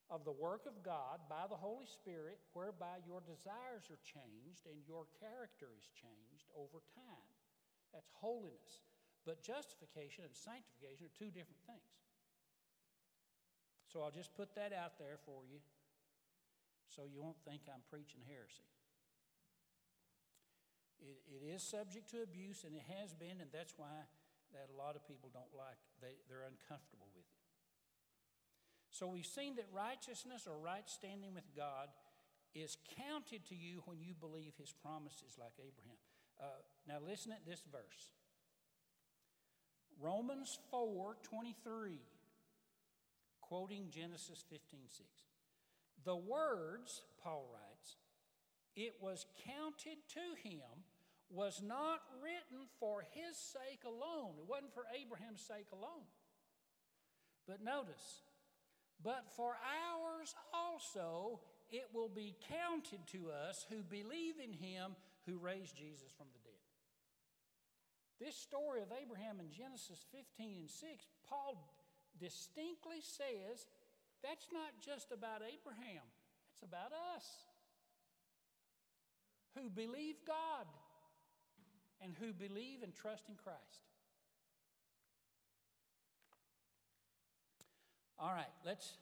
of 0.09 0.25
the 0.25 0.33
work 0.33 0.65
of 0.65 0.81
God 0.81 1.21
by 1.29 1.45
the 1.45 1.57
Holy 1.57 1.85
Spirit, 1.85 2.41
whereby 2.57 3.01
your 3.05 3.21
desires 3.21 3.85
are 3.93 4.01
changed 4.01 4.65
and 4.65 4.81
your 4.89 5.05
character 5.21 5.69
is 5.77 5.85
changed 5.93 6.49
over 6.57 6.81
time. 6.97 7.29
That's 7.93 8.09
holiness. 8.17 8.81
But 9.25 9.45
justification 9.45 10.25
and 10.25 10.33
sanctification 10.33 11.05
are 11.05 11.13
two 11.13 11.29
different 11.29 11.61
things. 11.69 11.93
So 13.85 14.01
I'll 14.01 14.13
just 14.13 14.33
put 14.33 14.53
that 14.57 14.73
out 14.73 14.97
there 14.97 15.17
for 15.25 15.45
you 15.45 15.61
so 16.89 17.05
you 17.05 17.21
won't 17.21 17.37
think 17.45 17.69
I'm 17.69 17.85
preaching 17.89 18.21
heresy. 18.25 18.65
It, 21.01 21.21
it 21.29 21.41
is 21.45 21.61
subject 21.61 22.09
to 22.11 22.21
abuse, 22.21 22.65
and 22.65 22.75
it 22.75 22.85
has 22.99 23.13
been, 23.13 23.41
and 23.41 23.49
that's 23.53 23.73
why 23.77 24.09
that 24.53 24.69
a 24.73 24.75
lot 24.77 24.97
of 24.97 25.05
people 25.05 25.29
don't 25.29 25.53
like, 25.53 25.77
they, 26.01 26.17
they're 26.25 26.45
uncomfortable 26.45 27.09
with 27.13 27.25
it. 27.29 27.48
So 28.91 29.07
we've 29.07 29.25
seen 29.25 29.55
that 29.55 29.67
righteousness 29.71 30.47
or 30.47 30.57
right 30.57 30.87
standing 30.89 31.33
with 31.33 31.55
God 31.55 31.89
is 32.55 32.77
counted 32.97 33.45
to 33.49 33.55
you 33.55 33.81
when 33.85 34.01
you 34.01 34.13
believe 34.19 34.53
his 34.57 34.73
promises, 34.81 35.37
like 35.37 35.53
Abraham. 35.59 35.97
Uh, 36.41 36.45
now 36.87 36.97
listen 37.05 37.31
at 37.31 37.45
this 37.45 37.61
verse 37.71 38.09
Romans 39.99 40.57
4 40.71 41.15
23, 41.23 41.99
quoting 43.41 43.87
Genesis 43.91 44.43
15 44.49 44.79
6. 44.87 45.07
The 46.05 46.15
words, 46.15 47.01
Paul 47.21 47.45
writes, 47.53 47.97
it 48.75 48.95
was 49.01 49.25
counted 49.45 49.97
to 50.13 50.47
him 50.47 50.85
was 51.29 51.61
not 51.61 51.99
written 52.23 52.65
for 52.79 53.05
his 53.13 53.37
sake 53.37 53.83
alone. 53.85 54.33
It 54.39 54.47
wasn't 54.47 54.73
for 54.73 54.85
Abraham's 54.99 55.41
sake 55.41 55.67
alone. 55.71 56.07
But 57.47 57.61
notice, 57.63 58.23
but 59.03 59.25
for 59.35 59.55
ours 59.55 60.35
also 60.53 61.39
it 61.71 61.87
will 61.93 62.09
be 62.09 62.35
counted 62.49 62.99
to 63.07 63.29
us 63.31 63.65
who 63.69 63.83
believe 63.83 64.35
in 64.43 64.53
him 64.53 64.95
who 65.25 65.37
raised 65.37 65.77
Jesus 65.77 66.11
from 66.17 66.27
the 66.33 66.39
dead. 66.39 66.49
This 68.19 68.35
story 68.35 68.81
of 68.81 68.91
Abraham 68.91 69.39
in 69.39 69.51
Genesis 69.51 70.03
15 70.11 70.57
and 70.59 70.69
6, 70.69 70.83
Paul 71.29 71.55
distinctly 72.19 72.99
says 72.99 73.67
that's 74.21 74.47
not 74.51 74.75
just 74.83 75.11
about 75.11 75.41
Abraham, 75.45 76.03
it's 76.51 76.63
about 76.63 76.91
us 77.15 77.25
who 79.55 79.69
believe 79.69 80.15
God 80.27 80.67
and 82.01 82.13
who 82.19 82.33
believe 82.33 82.83
and 82.83 82.93
trust 82.93 83.29
in 83.29 83.35
Christ. 83.35 83.87
All 88.19 88.35
right, 88.35 88.51
let's 88.65 88.99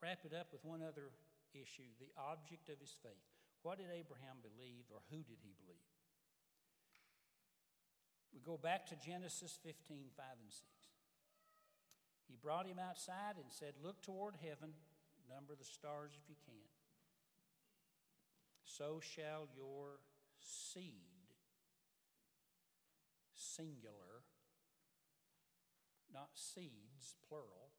wrap 0.00 0.24
it 0.24 0.32
up 0.32 0.48
with 0.50 0.64
one 0.64 0.80
other 0.80 1.12
issue 1.52 1.92
the 2.00 2.08
object 2.16 2.72
of 2.72 2.80
his 2.80 2.96
faith. 3.04 3.28
What 3.60 3.76
did 3.76 3.92
Abraham 3.92 4.40
believe, 4.40 4.88
or 4.88 5.04
who 5.10 5.20
did 5.20 5.36
he 5.44 5.52
believe? 5.60 5.84
We 8.32 8.40
go 8.40 8.56
back 8.56 8.86
to 8.88 8.96
Genesis 8.96 9.58
15 9.62 10.08
5 10.16 10.24
and 10.40 10.52
6. 10.52 10.64
He 12.26 12.36
brought 12.40 12.66
him 12.66 12.80
outside 12.80 13.36
and 13.36 13.52
said, 13.52 13.74
Look 13.82 14.02
toward 14.02 14.34
heaven, 14.40 14.72
number 15.28 15.54
the 15.54 15.64
stars 15.64 16.12
if 16.16 16.28
you 16.28 16.36
can. 16.44 16.68
So 18.64 18.98
shall 19.00 19.46
your 19.54 20.00
seed, 20.40 21.36
singular, 23.34 24.24
not 26.12 26.30
seeds, 26.34 27.14
plural, 27.28 27.73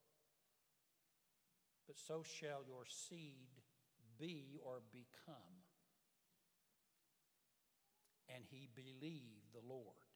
but 1.88 1.98
so 1.98 2.24
shall 2.24 2.64
your 2.66 2.86
seed 2.88 3.62
be 4.18 4.58
or 4.64 4.82
become. 4.92 5.64
And 8.34 8.44
he 8.50 8.68
believed 8.74 9.54
the 9.54 9.62
Lord. 9.68 10.10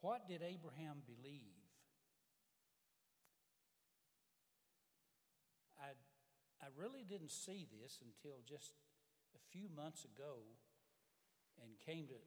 What 0.00 0.28
did 0.28 0.42
Abraham 0.42 1.02
believe? 1.06 1.62
I, 5.80 5.94
I 6.60 6.68
really 6.76 7.04
didn't 7.08 7.30
see 7.30 7.66
this 7.80 7.98
until 8.02 8.42
just 8.46 8.74
a 9.34 9.40
few 9.50 9.68
months 9.74 10.04
ago 10.04 10.44
and 11.62 11.70
came 11.86 12.06
to 12.08 12.20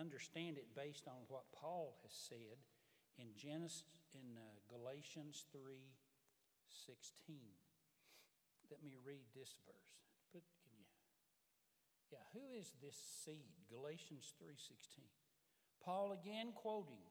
understand 0.00 0.58
it 0.58 0.74
based 0.74 1.06
on 1.08 1.24
what 1.28 1.44
Paul 1.52 1.96
has 2.02 2.12
said 2.12 2.58
in 3.18 3.34
Genesis 3.36 3.84
in 4.14 4.36
uh, 4.36 4.42
Galatians 4.68 5.44
3:16. 5.54 7.36
Let 8.70 8.82
me 8.82 8.96
read 9.04 9.26
this 9.34 9.56
verse. 9.66 10.00
Put 10.32 10.42
can 10.62 10.72
you 10.76 10.84
Yeah, 12.10 12.24
who 12.32 12.52
is 12.52 12.72
this 12.82 12.96
seed? 13.24 13.66
Galatians 13.70 14.32
3:16. 14.42 15.04
Paul 15.80 16.12
again 16.12 16.52
quoting 16.52 17.04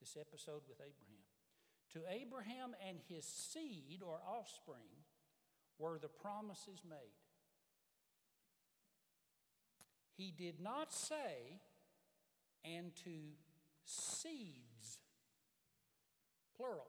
this 0.00 0.16
episode 0.16 0.62
with 0.68 0.80
Abraham. 0.80 1.24
To 1.92 2.00
Abraham 2.08 2.74
and 2.88 2.98
his 3.08 3.24
seed 3.26 4.02
or 4.02 4.20
offspring 4.26 5.04
were 5.78 5.98
the 5.98 6.08
promises 6.08 6.82
made. 6.88 7.18
He 10.16 10.30
did 10.30 10.60
not 10.60 10.92
say, 10.92 11.60
and 12.64 12.94
to 13.04 13.34
seeds 13.84 14.98
plural, 16.62 16.86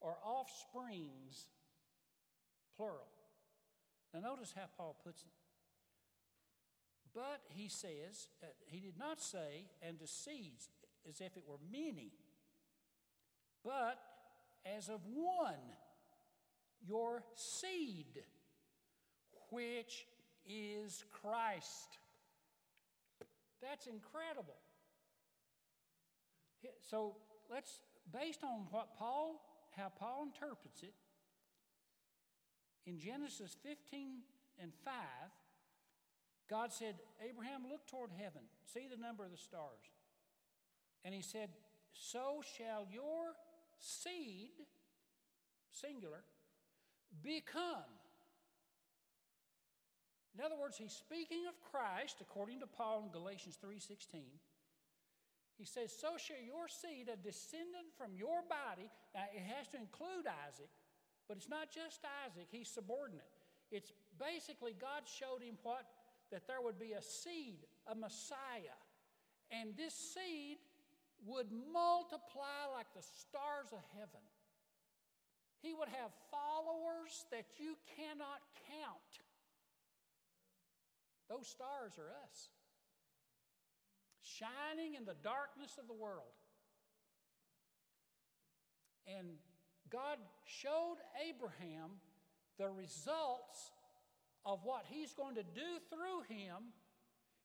or 0.00 0.16
offsprings, 0.24 1.48
plural. 2.76 3.08
Now, 4.14 4.20
notice 4.20 4.54
how 4.56 4.64
Paul 4.76 4.96
puts 5.04 5.22
it. 5.22 5.28
But 7.14 7.40
he 7.48 7.68
says, 7.68 8.28
uh, 8.42 8.46
he 8.66 8.80
did 8.80 8.98
not 8.98 9.20
say, 9.20 9.66
and 9.82 9.98
to 9.98 10.06
seeds, 10.06 10.70
as 11.08 11.20
if 11.20 11.36
it 11.36 11.42
were 11.46 11.58
many, 11.70 12.12
but 13.64 13.98
as 14.64 14.88
of 14.88 15.00
one, 15.12 15.56
your 16.86 17.22
seed, 17.34 18.22
which 19.50 20.06
is 20.46 21.04
Christ. 21.20 21.98
That's 23.60 23.86
incredible. 23.86 24.54
So 26.90 27.16
let's 27.50 27.80
based 28.12 28.42
on 28.42 28.66
what 28.70 28.96
Paul, 28.96 29.40
how 29.76 29.90
Paul 29.98 30.28
interprets 30.32 30.82
it, 30.82 30.94
in 32.86 32.98
Genesis 32.98 33.56
15 33.62 34.20
and 34.60 34.72
5, 34.84 34.94
God 36.48 36.72
said, 36.72 36.94
Abraham, 37.20 37.62
look 37.70 37.86
toward 37.86 38.10
heaven, 38.16 38.42
see 38.64 38.86
the 38.90 38.96
number 39.00 39.24
of 39.24 39.30
the 39.30 39.36
stars. 39.36 39.84
And 41.04 41.14
he 41.14 41.20
said, 41.20 41.50
So 41.92 42.42
shall 42.56 42.86
your 42.90 43.36
seed, 43.78 44.52
singular, 45.70 46.24
become. 47.22 47.84
In 50.36 50.44
other 50.44 50.56
words, 50.60 50.76
he's 50.78 50.92
speaking 50.92 51.46
of 51.48 51.54
Christ, 51.70 52.18
according 52.20 52.60
to 52.60 52.66
Paul 52.66 53.04
in 53.04 53.10
Galatians 53.10 53.58
3:16. 53.62 54.38
He 55.58 55.66
says, 55.66 55.90
So 55.90 56.14
shall 56.16 56.38
your 56.38 56.70
seed, 56.70 57.10
a 57.10 57.18
descendant 57.18 57.90
from 57.98 58.14
your 58.14 58.46
body. 58.46 58.86
Now, 59.14 59.26
it 59.34 59.42
has 59.42 59.66
to 59.74 59.76
include 59.76 60.30
Isaac, 60.46 60.70
but 61.26 61.36
it's 61.36 61.50
not 61.50 61.74
just 61.74 62.06
Isaac, 62.24 62.46
he's 62.48 62.70
subordinate. 62.70 63.26
It's 63.70 63.92
basically 64.16 64.72
God 64.78 65.02
showed 65.04 65.42
him 65.42 65.58
what? 65.62 65.84
That 66.30 66.46
there 66.46 66.62
would 66.62 66.78
be 66.78 66.92
a 66.92 67.02
seed, 67.02 67.66
a 67.90 67.94
Messiah. 67.94 68.78
And 69.50 69.76
this 69.76 69.94
seed 69.94 70.58
would 71.26 71.50
multiply 71.50 72.70
like 72.72 72.86
the 72.94 73.02
stars 73.02 73.74
of 73.74 73.82
heaven. 73.98 74.22
He 75.60 75.74
would 75.74 75.88
have 75.88 76.14
followers 76.30 77.26
that 77.32 77.58
you 77.58 77.74
cannot 77.98 78.40
count. 78.70 79.12
Those 81.28 81.48
stars 81.48 81.98
are 81.98 82.14
us 82.24 82.48
shining 84.36 84.94
in 84.94 85.04
the 85.04 85.16
darkness 85.22 85.78
of 85.80 85.86
the 85.86 85.94
world. 85.94 86.36
And 89.06 89.38
God 89.88 90.18
showed 90.44 90.96
Abraham 91.28 92.00
the 92.58 92.68
results 92.68 93.72
of 94.44 94.60
what 94.64 94.84
he's 94.86 95.14
going 95.14 95.36
to 95.36 95.42
do 95.42 95.80
through 95.88 96.28
him. 96.28 96.74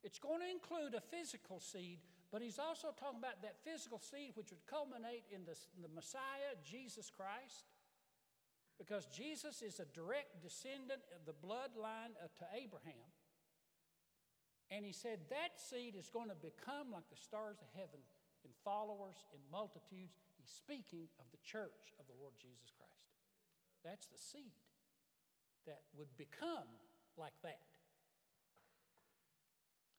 It's 0.03 0.19
going 0.19 0.41
to 0.41 0.49
include 0.49 0.93
a 0.93 1.01
physical 1.01 1.59
seed, 1.59 1.99
but 2.31 2.41
he's 2.41 2.59
also 2.59 2.89
talking 2.99 3.19
about 3.19 3.41
that 3.43 3.55
physical 3.63 3.99
seed 3.99 4.31
which 4.35 4.51
would 4.51 4.65
culminate 4.67 5.23
in 5.33 5.45
the, 5.45 5.55
the 5.81 5.87
Messiah, 5.93 6.59
Jesus 6.63 7.09
Christ. 7.09 7.71
because 8.77 9.05
Jesus 9.05 9.61
is 9.61 9.79
a 9.79 9.85
direct 9.93 10.41
descendant 10.41 11.01
of 11.15 11.25
the 11.25 11.33
bloodline 11.33 12.15
to 12.37 12.45
Abraham. 12.55 13.07
And 14.71 14.85
he 14.85 14.91
said 14.91 15.19
that 15.29 15.59
seed 15.59 15.95
is 15.95 16.09
going 16.09 16.29
to 16.29 16.39
become 16.39 16.91
like 16.91 17.09
the 17.09 17.19
stars 17.19 17.57
of 17.61 17.67
heaven 17.73 17.99
in 18.43 18.51
followers, 18.63 19.15
in 19.33 19.39
multitudes. 19.51 20.17
He's 20.37 20.49
speaking 20.49 21.07
of 21.19 21.25
the 21.31 21.41
church 21.43 21.93
of 21.99 22.07
the 22.07 22.17
Lord 22.19 22.33
Jesus 22.39 22.71
Christ. 22.75 23.13
That's 23.83 24.07
the 24.07 24.17
seed 24.17 24.55
that 25.67 25.81
would 25.97 26.15
become 26.17 26.67
like 27.17 27.35
that. 27.43 27.61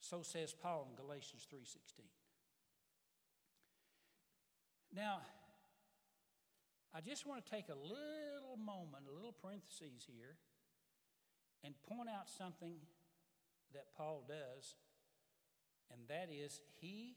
So 0.01 0.23
says 0.23 0.53
Paul 0.53 0.89
in 0.91 0.97
Galatians 0.97 1.47
3:16. 1.49 2.05
Now, 4.93 5.23
I 6.93 7.01
just 7.01 7.27
want 7.27 7.45
to 7.45 7.51
take 7.51 7.69
a 7.69 7.75
little 7.75 8.57
moment, 8.57 9.09
a 9.09 9.11
little 9.11 9.33
parenthesis 9.33 10.07
here, 10.07 10.37
and 11.65 11.75
point 11.83 12.09
out 12.09 12.29
something 12.29 12.79
that 13.75 13.95
Paul 13.97 14.25
does, 14.27 14.77
and 15.91 16.09
that 16.09 16.29
is 16.33 16.61
he 16.81 17.17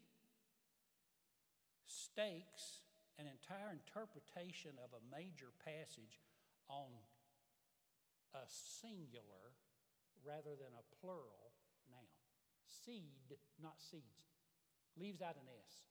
stakes 1.88 2.82
an 3.18 3.26
entire 3.26 3.74
interpretation 3.74 4.78
of 4.84 4.94
a 4.94 5.02
major 5.10 5.50
passage 5.66 6.22
on 6.70 6.94
a 8.36 8.46
singular 8.46 9.58
rather 10.26 10.54
than 10.54 10.74
a 10.78 10.86
plural 11.02 11.56
noun. 11.90 12.06
Seed, 12.66 13.38
not 13.62 13.80
seeds. 13.80 14.28
Leaves 15.00 15.22
out 15.22 15.38
an 15.38 15.48
S. 15.48 15.88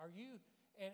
Are 0.00 0.10
you, 0.10 0.38
and, 0.80 0.92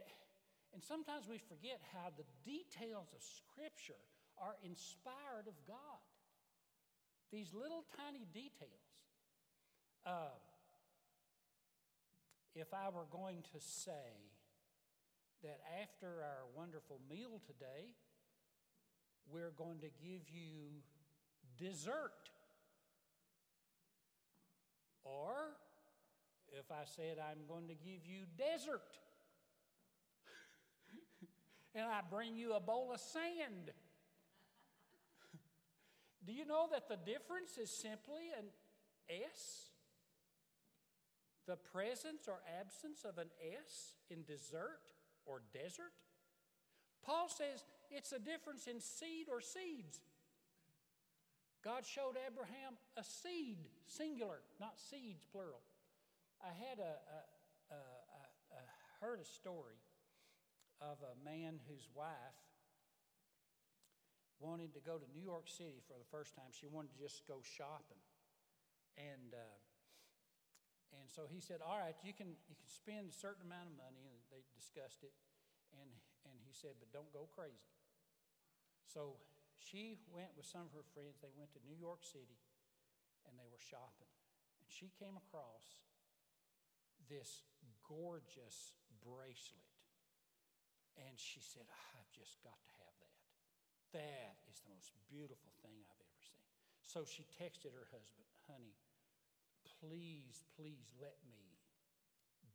and 0.72 0.82
sometimes 0.82 1.28
we 1.28 1.38
forget 1.38 1.80
how 1.92 2.10
the 2.16 2.26
details 2.44 3.08
of 3.14 3.22
Scripture 3.22 4.00
are 4.38 4.56
inspired 4.62 5.48
of 5.48 5.56
God. 5.66 6.02
These 7.32 7.52
little 7.52 7.84
tiny 7.96 8.26
details. 8.32 8.70
Uh, 10.06 10.32
if 12.54 12.72
I 12.72 12.88
were 12.88 13.06
going 13.10 13.42
to 13.52 13.60
say 13.60 14.32
that 15.42 15.60
after 15.82 16.06
our 16.06 16.46
wonderful 16.56 17.00
meal 17.08 17.40
today, 17.46 17.94
we're 19.30 19.52
going 19.56 19.80
to 19.80 19.88
give 20.02 20.22
you 20.30 20.82
dessert. 21.58 22.30
Or 25.04 25.34
if 26.58 26.70
I 26.70 26.84
said 26.84 27.18
I'm 27.18 27.46
going 27.46 27.68
to 27.68 27.74
give 27.74 28.06
you 28.06 28.22
desert, 28.36 28.98
and 31.74 31.84
I 31.84 32.00
bring 32.10 32.36
you 32.36 32.54
a 32.54 32.60
bowl 32.60 32.90
of 32.92 33.00
sand. 33.00 33.72
Do 36.26 36.32
you 36.32 36.44
know 36.44 36.68
that 36.72 36.88
the 36.88 36.96
difference 36.96 37.58
is 37.58 37.70
simply 37.70 38.30
an 38.38 38.46
S? 39.08 39.70
The 41.46 41.56
presence 41.56 42.28
or 42.28 42.40
absence 42.60 43.04
of 43.04 43.18
an 43.18 43.28
S 43.40 43.94
in 44.10 44.24
dessert 44.24 44.80
or 45.24 45.42
desert? 45.52 45.92
Paul 47.04 47.28
says 47.28 47.64
it's 47.90 48.12
a 48.12 48.18
difference 48.18 48.66
in 48.66 48.80
seed 48.80 49.28
or 49.30 49.40
seeds. 49.40 50.00
God 51.64 51.84
showed 51.86 52.16
Abraham 52.26 52.76
a 52.96 53.04
seed, 53.04 53.58
singular, 53.86 54.40
not 54.60 54.78
seeds, 54.78 55.24
plural. 55.32 55.60
I 56.42 56.48
had 56.48 56.78
a, 56.78 56.94
a, 56.94 57.74
a, 57.74 57.80
a 58.54 58.60
heard 59.00 59.20
a 59.20 59.24
story 59.24 59.78
of 60.80 60.98
a 61.02 61.24
man 61.24 61.58
whose 61.68 61.88
wife 61.94 62.38
wanted 64.38 64.74
to 64.74 64.82
go 64.82 64.98
to 64.98 65.06
New 65.10 65.22
York 65.22 65.50
City 65.50 65.82
for 65.86 65.98
the 65.98 66.08
first 66.10 66.34
time. 66.34 66.50
She 66.54 66.66
wanted 66.70 66.94
to 66.94 66.98
just 66.98 67.26
go 67.26 67.42
shopping, 67.42 68.00
and 68.98 69.34
uh, 69.34 69.58
and 70.98 71.06
so 71.10 71.26
he 71.28 71.42
said, 71.42 71.60
"All 71.60 71.78
right, 71.78 71.96
you 72.02 72.14
can 72.14 72.38
you 72.46 72.54
can 72.54 72.70
spend 72.70 73.10
a 73.10 73.16
certain 73.16 73.46
amount 73.46 73.70
of 73.70 73.76
money." 73.76 74.06
And 74.06 74.16
they 74.30 74.42
discussed 74.54 75.02
it, 75.02 75.14
and 75.74 75.90
and 76.26 76.36
he 76.46 76.54
said, 76.54 76.78
"But 76.78 76.94
don't 76.94 77.10
go 77.10 77.26
crazy." 77.34 77.74
So 78.86 79.20
she 79.58 80.00
went 80.08 80.32
with 80.38 80.46
some 80.46 80.64
of 80.64 80.72
her 80.72 80.86
friends. 80.94 81.20
They 81.20 81.34
went 81.34 81.52
to 81.58 81.62
New 81.66 81.76
York 81.76 82.06
City, 82.06 82.40
and 83.28 83.36
they 83.36 83.48
were 83.50 83.60
shopping, 83.60 84.10
and 84.62 84.66
she 84.70 84.94
came 84.96 85.18
across 85.18 85.82
this 87.08 87.42
gorgeous 87.88 88.76
bracelet. 89.02 89.68
And 90.98 91.14
she 91.14 91.38
said, 91.38 91.64
I've 91.94 92.10
just 92.10 92.42
got 92.42 92.58
to 92.58 92.72
have 92.82 92.87
that. 93.92 94.38
Is 94.50 94.60
the 94.64 94.72
most 94.72 94.92
beautiful 95.08 95.52
thing 95.60 95.84
I've 95.84 96.02
ever 96.02 96.20
seen. 96.20 96.44
So 96.82 97.04
she 97.04 97.24
texted 97.36 97.76
her 97.76 97.88
husband, 97.92 98.26
honey, 98.48 98.76
please, 99.80 100.44
please 100.56 100.88
let 100.98 101.16
me 101.28 101.60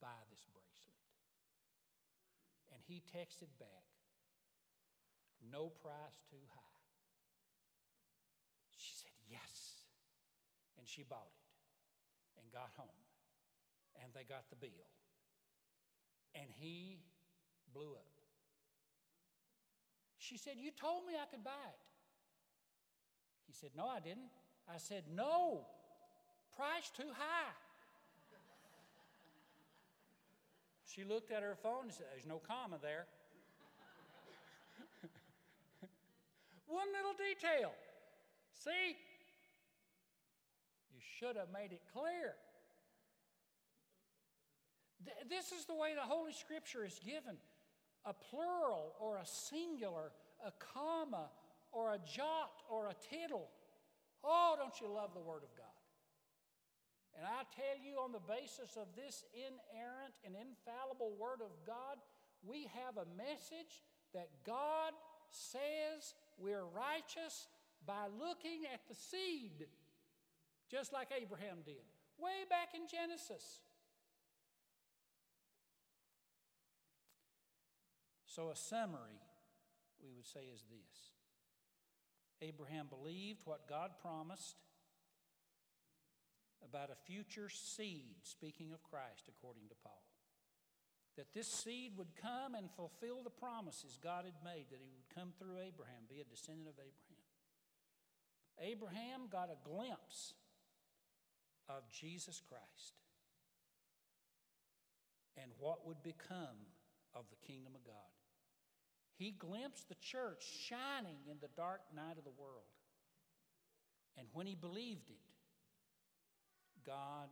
buy 0.02 0.20
this 0.34 0.46
bracelet. 0.52 1.06
And 2.74 2.82
he 2.84 3.06
texted 3.14 3.54
back, 3.62 3.88
no 5.46 5.70
price 5.70 6.20
too 6.30 6.42
high. 6.54 6.82
She 8.76 8.96
said, 8.98 9.14
yes. 9.30 9.86
And 10.78 10.88
she 10.88 11.04
bought 11.04 11.30
it 11.30 12.42
and 12.42 12.52
got 12.52 12.74
home 12.76 13.04
and 14.02 14.12
they 14.14 14.24
got 14.24 14.50
the 14.50 14.58
bill. 14.58 14.90
And 16.34 16.50
he 16.58 17.00
blew 17.74 17.94
up. 17.94 18.13
She 20.24 20.38
said, 20.38 20.54
You 20.58 20.72
told 20.72 21.06
me 21.06 21.16
I 21.22 21.26
could 21.30 21.44
buy 21.44 21.52
it. 21.52 21.84
He 23.46 23.54
said, 23.54 23.72
No, 23.76 23.88
I 23.88 24.00
didn't. 24.00 24.32
I 24.74 24.78
said, 24.78 25.04
No, 25.14 25.66
price 26.56 26.90
too 26.96 27.12
high. 27.12 27.52
She 30.86 31.04
looked 31.04 31.32
at 31.32 31.44
her 31.44 31.56
phone 31.62 31.84
and 31.84 31.94
said, 31.94 32.06
There's 32.14 32.26
no 32.26 32.40
comma 32.40 32.78
there. 32.82 33.06
One 36.68 36.88
little 36.96 37.14
detail. 37.20 37.74
See? 38.64 38.96
You 40.94 41.02
should 41.20 41.36
have 41.36 41.52
made 41.52 41.74
it 41.74 41.82
clear. 41.92 42.36
This 45.30 45.52
is 45.52 45.66
the 45.66 45.76
way 45.76 45.96
the 45.96 46.02
Holy 46.02 46.32
Scripture 46.32 46.86
is 46.86 46.98
given 47.04 47.36
a 48.06 48.14
plural 48.14 48.94
or 49.00 49.18
a 49.18 49.26
singular, 49.26 50.12
a 50.46 50.52
comma 50.60 51.30
or 51.72 51.94
a 51.94 52.00
jot 52.00 52.62
or 52.70 52.88
a 52.88 52.96
tittle. 53.10 53.50
Oh, 54.24 54.56
don't 54.58 54.80
you 54.80 54.88
love 54.94 55.12
the 55.14 55.22
Word 55.22 55.44
of 55.44 55.56
God? 55.58 55.68
And 57.18 57.26
I 57.28 57.46
tell 57.54 57.78
you, 57.78 58.00
on 58.02 58.12
the 58.12 58.24
basis 58.26 58.76
of 58.76 58.88
this 58.96 59.24
inerrant 59.34 60.18
and 60.26 60.36
infallible 60.36 61.14
Word 61.20 61.42
of 61.42 61.54
God, 61.66 62.02
we 62.42 62.68
have 62.74 62.98
a 62.98 63.08
message 63.16 63.84
that 64.14 64.30
God 64.46 64.94
says 65.30 66.14
we're 66.38 66.66
righteous 66.66 67.48
by 67.86 68.08
looking 68.20 68.66
at 68.74 68.82
the 68.88 68.96
seed, 68.96 69.68
just 70.70 70.94
like 70.94 71.10
Abraham 71.16 71.62
did, 71.66 71.84
way 72.18 72.46
back 72.50 72.74
in 72.74 72.88
Genesis. 72.88 73.62
So, 78.34 78.50
a 78.50 78.56
summary 78.56 79.22
we 80.02 80.10
would 80.16 80.26
say 80.26 80.50
is 80.52 80.66
this 80.66 81.12
Abraham 82.42 82.88
believed 82.90 83.42
what 83.46 83.70
God 83.70 83.92
promised 84.02 84.58
about 86.68 86.90
a 86.90 87.06
future 87.06 87.48
seed, 87.48 88.16
speaking 88.24 88.74
of 88.74 88.82
Christ, 88.82 89.30
according 89.30 89.70
to 89.70 89.76
Paul. 89.84 90.02
That 91.16 91.32
this 91.36 91.48
seed 91.48 91.92
would 91.98 92.16
come 92.20 92.56
and 92.56 92.72
fulfill 92.72 93.22
the 93.24 93.30
promises 93.30 94.00
God 94.02 94.26
had 94.26 94.42
made, 94.44 94.66
that 94.72 94.82
he 94.82 94.90
would 94.90 95.14
come 95.14 95.34
through 95.38 95.62
Abraham, 95.62 96.10
be 96.10 96.20
a 96.20 96.26
descendant 96.26 96.70
of 96.70 96.82
Abraham. 96.82 97.30
Abraham 98.58 99.30
got 99.32 99.54
a 99.54 99.70
glimpse 99.70 100.34
of 101.70 101.84
Jesus 101.92 102.42
Christ 102.50 102.98
and 105.38 105.52
what 105.60 105.86
would 105.86 106.02
become 106.02 106.74
of 107.14 107.26
the 107.30 107.46
kingdom 107.46 107.74
of 107.76 107.86
God. 107.86 108.10
He 109.24 109.32
glimpsed 109.32 109.88
the 109.88 109.96
church 109.96 110.44
shining 110.68 111.16
in 111.32 111.38
the 111.40 111.48
dark 111.56 111.80
night 111.96 112.18
of 112.18 112.26
the 112.26 112.36
world. 112.38 112.68
And 114.18 114.28
when 114.34 114.46
he 114.46 114.54
believed 114.54 115.10
it, 115.10 115.24
God 116.86 117.30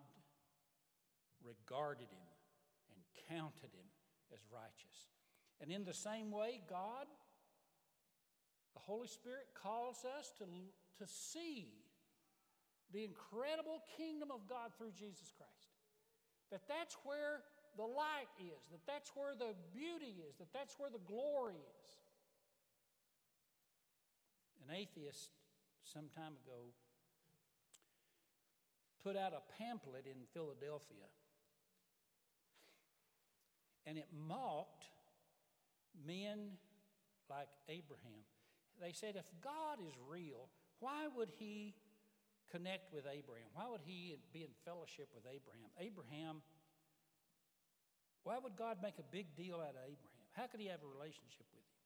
regarded 1.43 2.07
him 2.07 2.31
and 2.95 3.03
counted 3.27 3.75
him 3.75 3.91
as 4.31 4.39
righteous. 4.49 5.11
And 5.59 5.69
in 5.69 5.83
the 5.83 5.93
same 5.93 6.31
way, 6.31 6.61
God, 6.69 7.07
the 8.73 8.79
Holy 8.79 9.09
Spirit, 9.09 9.47
calls 9.61 10.05
us 10.17 10.31
to, 10.37 10.45
to 10.45 11.11
see 11.11 11.73
the 12.93 13.03
incredible 13.03 13.83
kingdom 13.97 14.31
of 14.31 14.47
God 14.47 14.71
through 14.77 14.93
Jesus 14.97 15.33
Christ. 15.35 15.75
That 16.51 16.61
that's 16.69 16.95
where 17.03 17.43
the 17.77 17.83
light 17.83 18.29
is, 18.39 18.67
that 18.71 18.81
that's 18.87 19.11
where 19.15 19.33
the 19.37 19.55
beauty 19.73 20.15
is, 20.27 20.37
that 20.37 20.51
that's 20.53 20.75
where 20.77 20.89
the 20.89 21.01
glory 21.07 21.55
is. 21.55 21.89
An 24.67 24.75
atheist 24.75 25.29
some 25.83 26.05
time 26.15 26.33
ago 26.45 26.71
put 29.03 29.17
out 29.17 29.33
a 29.33 29.41
pamphlet 29.57 30.05
in 30.05 30.27
Philadelphia 30.33 31.09
and 33.85 33.97
it 33.97 34.07
mocked 34.13 34.85
men 36.05 36.57
like 37.29 37.47
Abraham. 37.67 38.23
They 38.79 38.93
said, 38.93 39.15
if 39.15 39.25
God 39.41 39.79
is 39.85 39.93
real, 40.07 40.49
why 40.79 41.07
would 41.15 41.29
he 41.37 41.73
connect 42.51 42.93
with 42.93 43.05
Abraham? 43.05 43.47
Why 43.53 43.69
would 43.69 43.81
he 43.83 44.17
be 44.33 44.43
in 44.43 44.51
fellowship 44.65 45.09
with 45.15 45.25
Abraham? 45.25 45.69
Abraham, 45.79 46.41
why 48.23 48.37
would 48.37 48.55
God 48.55 48.77
make 48.81 48.99
a 48.99 49.07
big 49.11 49.35
deal 49.35 49.57
out 49.57 49.75
of 49.75 49.83
Abraham? 49.83 50.27
How 50.33 50.47
could 50.47 50.59
he 50.59 50.67
have 50.67 50.83
a 50.83 50.87
relationship 50.87 51.47
with 51.53 51.65
him? 51.65 51.79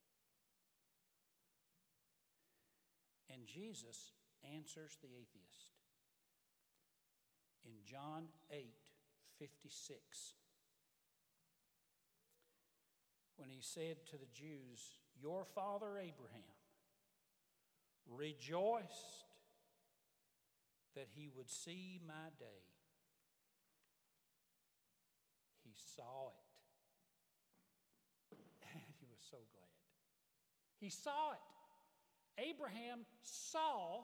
And 3.36 3.48
Jesus 3.48 4.12
answers 4.44 4.98
the 5.02 5.10
atheist 5.10 5.76
in 7.66 7.74
John 7.86 8.28
8 8.52 8.66
56 9.40 10.34
when 13.38 13.50
he 13.50 13.60
said 13.62 13.98
to 14.12 14.18
the 14.18 14.32
Jews, 14.34 15.00
Your 15.22 15.44
father 15.44 15.98
Abraham 15.98 16.56
rejoiced 18.08 19.26
that 20.96 21.08
he 21.14 21.30
would 21.36 21.50
see 21.50 22.00
my 22.08 22.30
day. 22.40 22.64
He 25.64 25.65
saw 25.96 26.30
it. 26.30 26.36
And 28.74 28.84
he 29.00 29.06
was 29.08 29.20
so 29.30 29.38
glad. 29.38 29.66
He 30.80 30.90
saw 30.90 31.32
it. 31.32 31.40
Abraham 32.38 33.06
saw 33.24 34.04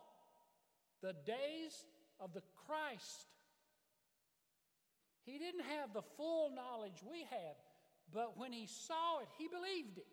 the 1.01 1.13
days 1.25 1.85
of 2.19 2.33
the 2.33 2.41
Christ. 2.65 3.27
He 5.23 5.37
didn't 5.37 5.65
have 5.77 5.93
the 5.93 6.01
full 6.17 6.51
knowledge 6.55 7.03
we 7.09 7.21
have, 7.21 7.57
but 8.13 8.37
when 8.37 8.53
he 8.53 8.67
saw 8.67 9.19
it, 9.19 9.27
he 9.37 9.47
believed 9.47 9.97
it. 9.97 10.07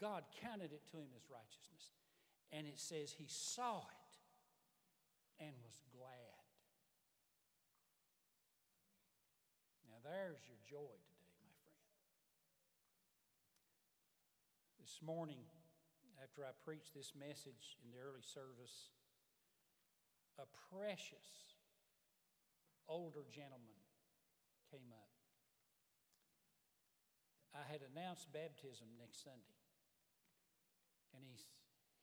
God 0.00 0.24
counted 0.40 0.72
it 0.72 0.82
to 0.90 0.96
him 0.96 1.10
as 1.16 1.22
righteousness. 1.30 1.92
And 2.52 2.66
it 2.66 2.78
says 2.78 3.14
he 3.16 3.26
saw 3.28 3.78
it 3.78 5.44
and 5.44 5.52
was 5.64 5.80
glad. 5.90 6.34
Now, 9.88 9.93
there's 10.04 10.44
your 10.44 10.60
joy 10.68 10.92
today, 11.08 11.32
my 11.40 11.56
friend. 11.64 11.80
This 14.76 15.00
morning, 15.00 15.40
after 16.20 16.44
I 16.44 16.52
preached 16.60 16.92
this 16.92 17.16
message 17.16 17.80
in 17.80 17.88
the 17.88 18.04
early 18.04 18.20
service, 18.20 18.92
a 20.36 20.44
precious 20.68 21.56
older 22.84 23.24
gentleman 23.32 23.80
came 24.68 24.92
up. 24.92 25.08
I 27.56 27.64
had 27.64 27.80
announced 27.80 28.28
baptism 28.28 28.92
next 29.00 29.24
Sunday, 29.24 29.56
and 31.16 31.24
he's, 31.24 31.48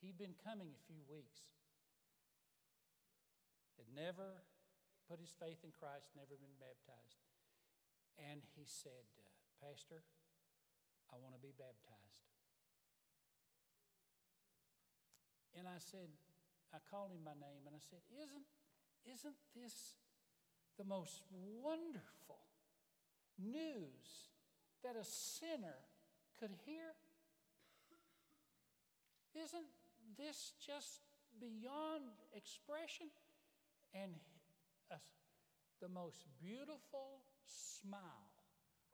he'd 0.02 0.18
been 0.18 0.34
coming 0.42 0.74
a 0.74 0.82
few 0.90 1.06
weeks. 1.06 1.46
Had 3.78 3.94
never 3.94 4.42
put 5.06 5.22
his 5.22 5.36
faith 5.38 5.62
in 5.62 5.70
Christ, 5.70 6.10
never 6.18 6.34
been 6.40 6.58
baptized. 6.58 7.31
And 8.18 8.42
he 8.56 8.64
said, 8.66 9.06
uh, 9.18 9.68
Pastor, 9.68 10.04
I 11.12 11.16
want 11.20 11.36
to 11.36 11.42
be 11.42 11.54
baptized. 11.58 12.26
And 15.58 15.68
I 15.68 15.80
said, 15.80 16.08
I 16.74 16.80
called 16.90 17.12
him 17.12 17.24
by 17.26 17.36
name 17.36 17.68
and 17.68 17.76
I 17.76 17.84
said, 17.84 18.00
Isn't, 18.16 18.48
isn't 19.04 19.40
this 19.56 20.00
the 20.78 20.86
most 20.86 21.22
wonderful 21.62 22.40
news 23.38 24.32
that 24.84 24.96
a 24.96 25.04
sinner 25.04 25.84
could 26.40 26.52
hear? 26.66 26.96
Isn't 29.36 29.68
this 30.18 30.54
just 30.66 31.04
beyond 31.40 32.16
expression? 32.34 33.08
And 33.94 34.16
the 35.82 35.90
most 35.90 36.26
beautiful 36.40 37.26
smile 37.46 38.32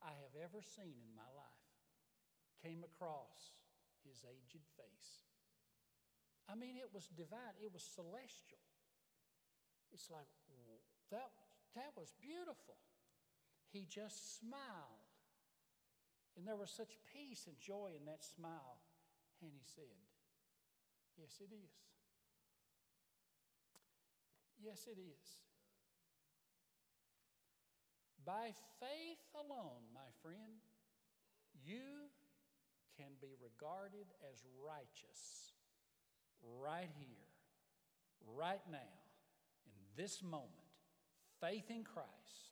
I 0.01 0.13
have 0.23 0.35
ever 0.37 0.61
seen 0.61 0.95
in 1.01 1.13
my 1.15 1.27
life 1.35 1.67
came 2.63 2.83
across 2.83 3.57
his 4.05 4.23
aged 4.23 4.65
face. 4.77 5.27
I 6.47 6.55
mean, 6.55 6.77
it 6.77 6.89
was 6.93 7.07
divine, 7.11 7.57
it 7.59 7.73
was 7.73 7.83
celestial. 7.83 8.63
It's 9.91 10.09
like, 10.11 10.27
that, 11.11 11.31
that 11.75 11.91
was 11.95 12.13
beautiful. 12.19 12.79
He 13.71 13.87
just 13.87 14.39
smiled. 14.39 15.07
And 16.35 16.47
there 16.47 16.55
was 16.55 16.69
such 16.69 16.99
peace 17.11 17.47
and 17.47 17.57
joy 17.59 17.91
in 17.97 18.05
that 18.05 18.23
smile. 18.23 18.79
And 19.41 19.51
he 19.51 19.63
said, 19.63 19.97
Yes, 21.17 21.41
it 21.41 21.49
is. 21.49 21.73
Yes, 24.61 24.85
it 24.85 24.99
is. 25.01 25.46
By 28.27 28.51
faith 28.81 29.23
alone, 29.39 29.87
my 29.93 30.11
friend, 30.21 30.59
you 31.63 32.11
can 32.97 33.15
be 33.21 33.31
regarded 33.41 34.07
as 34.29 34.43
righteous 34.59 35.53
right 36.59 36.89
here, 36.99 37.31
right 38.35 38.59
now, 38.69 38.99
in 39.65 39.79
this 39.95 40.21
moment, 40.21 40.51
faith 41.39 41.69
in 41.69 41.85
Christ. 41.85 42.51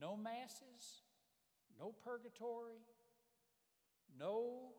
No 0.00 0.16
masses, 0.16 1.02
no 1.76 1.92
purgatory, 2.04 2.86
no 4.16 4.70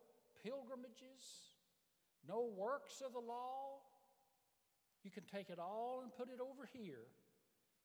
pilgrimages, 0.41 1.59
no 2.25 2.49
works 2.55 3.01
of 3.05 3.11
the 3.11 3.19
law. 3.19 3.81
You 5.03 5.11
can 5.11 5.23
take 5.25 5.49
it 5.49 5.59
all 5.59 5.99
and 6.01 6.15
put 6.15 6.29
it 6.29 6.39
over 6.39 6.65
here 6.71 7.07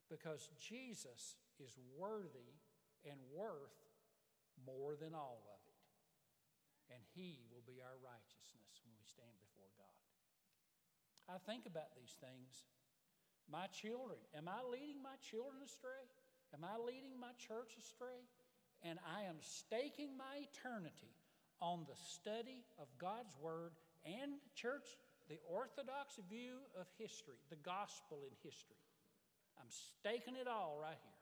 because 0.08 0.48
Jesus 0.60 1.34
is 1.60 1.76
worthy 1.96 2.56
and 3.04 3.18
worth 3.32 3.74
more 4.62 4.96
than 4.96 5.14
all 5.14 5.44
of 5.50 5.60
it. 5.66 6.94
And 6.94 7.02
He 7.14 7.44
will 7.50 7.64
be 7.64 7.80
our 7.80 7.98
righteousness 8.00 8.80
when 8.84 8.94
we 8.96 9.06
stand 9.08 9.34
before 9.40 9.70
God. 9.76 10.00
I 11.28 11.40
think 11.48 11.64
about 11.64 11.96
these 11.96 12.14
things. 12.20 12.64
My 13.48 13.68
children, 13.72 14.20
am 14.36 14.48
I 14.48 14.64
leading 14.64 15.00
my 15.00 15.16
children 15.20 15.60
astray? 15.64 16.04
Am 16.52 16.64
I 16.64 16.80
leading 16.80 17.16
my 17.18 17.32
church 17.36 17.76
astray? 17.76 18.24
And 18.84 19.00
I 19.04 19.28
am 19.28 19.40
staking 19.40 20.16
my 20.16 20.44
eternity 20.44 21.12
on 21.60 21.84
the 21.88 21.96
study 21.96 22.64
of 22.76 22.88
God's 23.00 23.32
Word 23.40 23.72
and, 24.04 24.36
church, 24.54 24.84
the 25.28 25.40
orthodox 25.48 26.20
view 26.28 26.60
of 26.76 26.86
history, 27.00 27.40
the 27.48 27.60
gospel 27.64 28.20
in 28.28 28.36
history. 28.44 28.80
I'm 29.56 29.72
staking 29.72 30.36
it 30.36 30.48
all 30.48 30.76
right 30.80 31.00
here. 31.00 31.13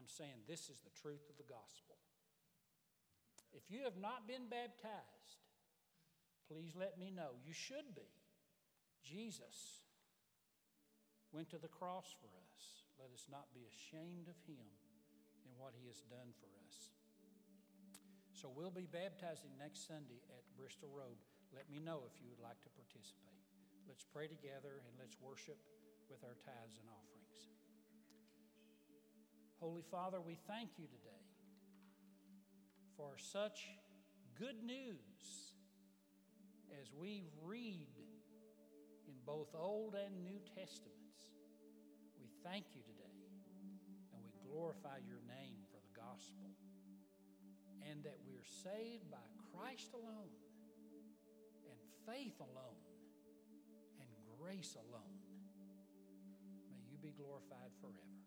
I'm 0.00 0.08
saying 0.08 0.48
this 0.48 0.72
is 0.72 0.80
the 0.80 0.96
truth 0.96 1.28
of 1.28 1.36
the 1.36 1.44
gospel. 1.44 2.00
If 3.52 3.68
you 3.68 3.84
have 3.84 4.00
not 4.00 4.24
been 4.24 4.48
baptized, 4.48 5.44
please 6.48 6.72
let 6.72 6.96
me 6.96 7.12
know. 7.12 7.36
You 7.44 7.52
should 7.52 7.92
be. 7.92 8.08
Jesus 9.04 9.84
went 11.36 11.52
to 11.52 11.60
the 11.60 11.68
cross 11.68 12.08
for 12.16 12.32
us. 12.32 12.88
Let 12.96 13.12
us 13.12 13.28
not 13.28 13.52
be 13.52 13.68
ashamed 13.68 14.32
of 14.32 14.40
him 14.48 14.64
and 15.44 15.52
what 15.60 15.76
he 15.76 15.84
has 15.92 16.00
done 16.08 16.32
for 16.40 16.48
us. 16.64 16.96
So 18.32 18.48
we'll 18.48 18.72
be 18.72 18.88
baptizing 18.88 19.52
next 19.60 19.84
Sunday 19.84 20.24
at 20.32 20.48
Bristol 20.56 20.88
Road. 20.88 21.20
Let 21.52 21.68
me 21.68 21.76
know 21.76 22.08
if 22.08 22.16
you 22.24 22.32
would 22.32 22.40
like 22.40 22.56
to 22.64 22.72
participate. 22.72 23.36
Let's 23.84 24.08
pray 24.08 24.32
together 24.32 24.80
and 24.80 24.96
let's 24.96 25.20
worship 25.20 25.60
with 26.08 26.24
our 26.24 26.40
tithes 26.40 26.80
and 26.80 26.88
offerings. 26.88 27.59
Holy 29.60 29.84
Father, 29.90 30.18
we 30.24 30.38
thank 30.48 30.70
you 30.78 30.86
today 30.86 31.28
for 32.96 33.12
such 33.18 33.68
good 34.38 34.56
news 34.64 35.52
as 36.80 36.88
we 36.98 37.28
read 37.44 37.92
in 39.06 39.12
both 39.26 39.48
Old 39.54 39.94
and 39.94 40.24
New 40.24 40.40
Testaments. 40.56 41.36
We 42.18 42.32
thank 42.42 42.72
you 42.72 42.80
today 42.80 43.20
and 44.16 44.24
we 44.24 44.32
glorify 44.48 44.96
your 45.04 45.20
name 45.28 45.60
for 45.68 45.76
the 45.84 45.92
gospel 45.92 46.56
and 47.84 48.02
that 48.04 48.16
we're 48.24 48.48
saved 48.64 49.10
by 49.10 49.28
Christ 49.52 49.92
alone 49.92 50.32
and 51.68 51.76
faith 52.08 52.40
alone 52.40 52.80
and 54.00 54.08
grace 54.40 54.74
alone. 54.88 55.20
May 56.72 56.80
you 56.88 56.96
be 56.96 57.12
glorified 57.12 57.76
forever. 57.82 58.19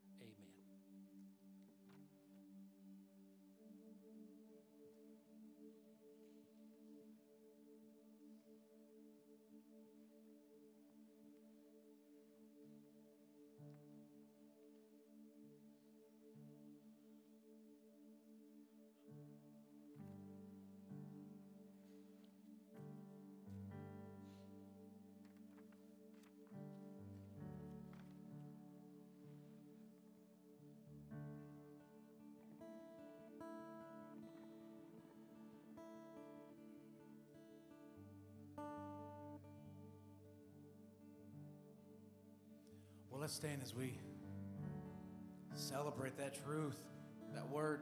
Let's 43.23 43.35
stand 43.35 43.61
as 43.63 43.73
we 43.73 43.93
celebrate 45.55 46.17
that 46.17 46.35
truth, 46.43 46.75
that 47.33 47.49
word. 47.49 47.79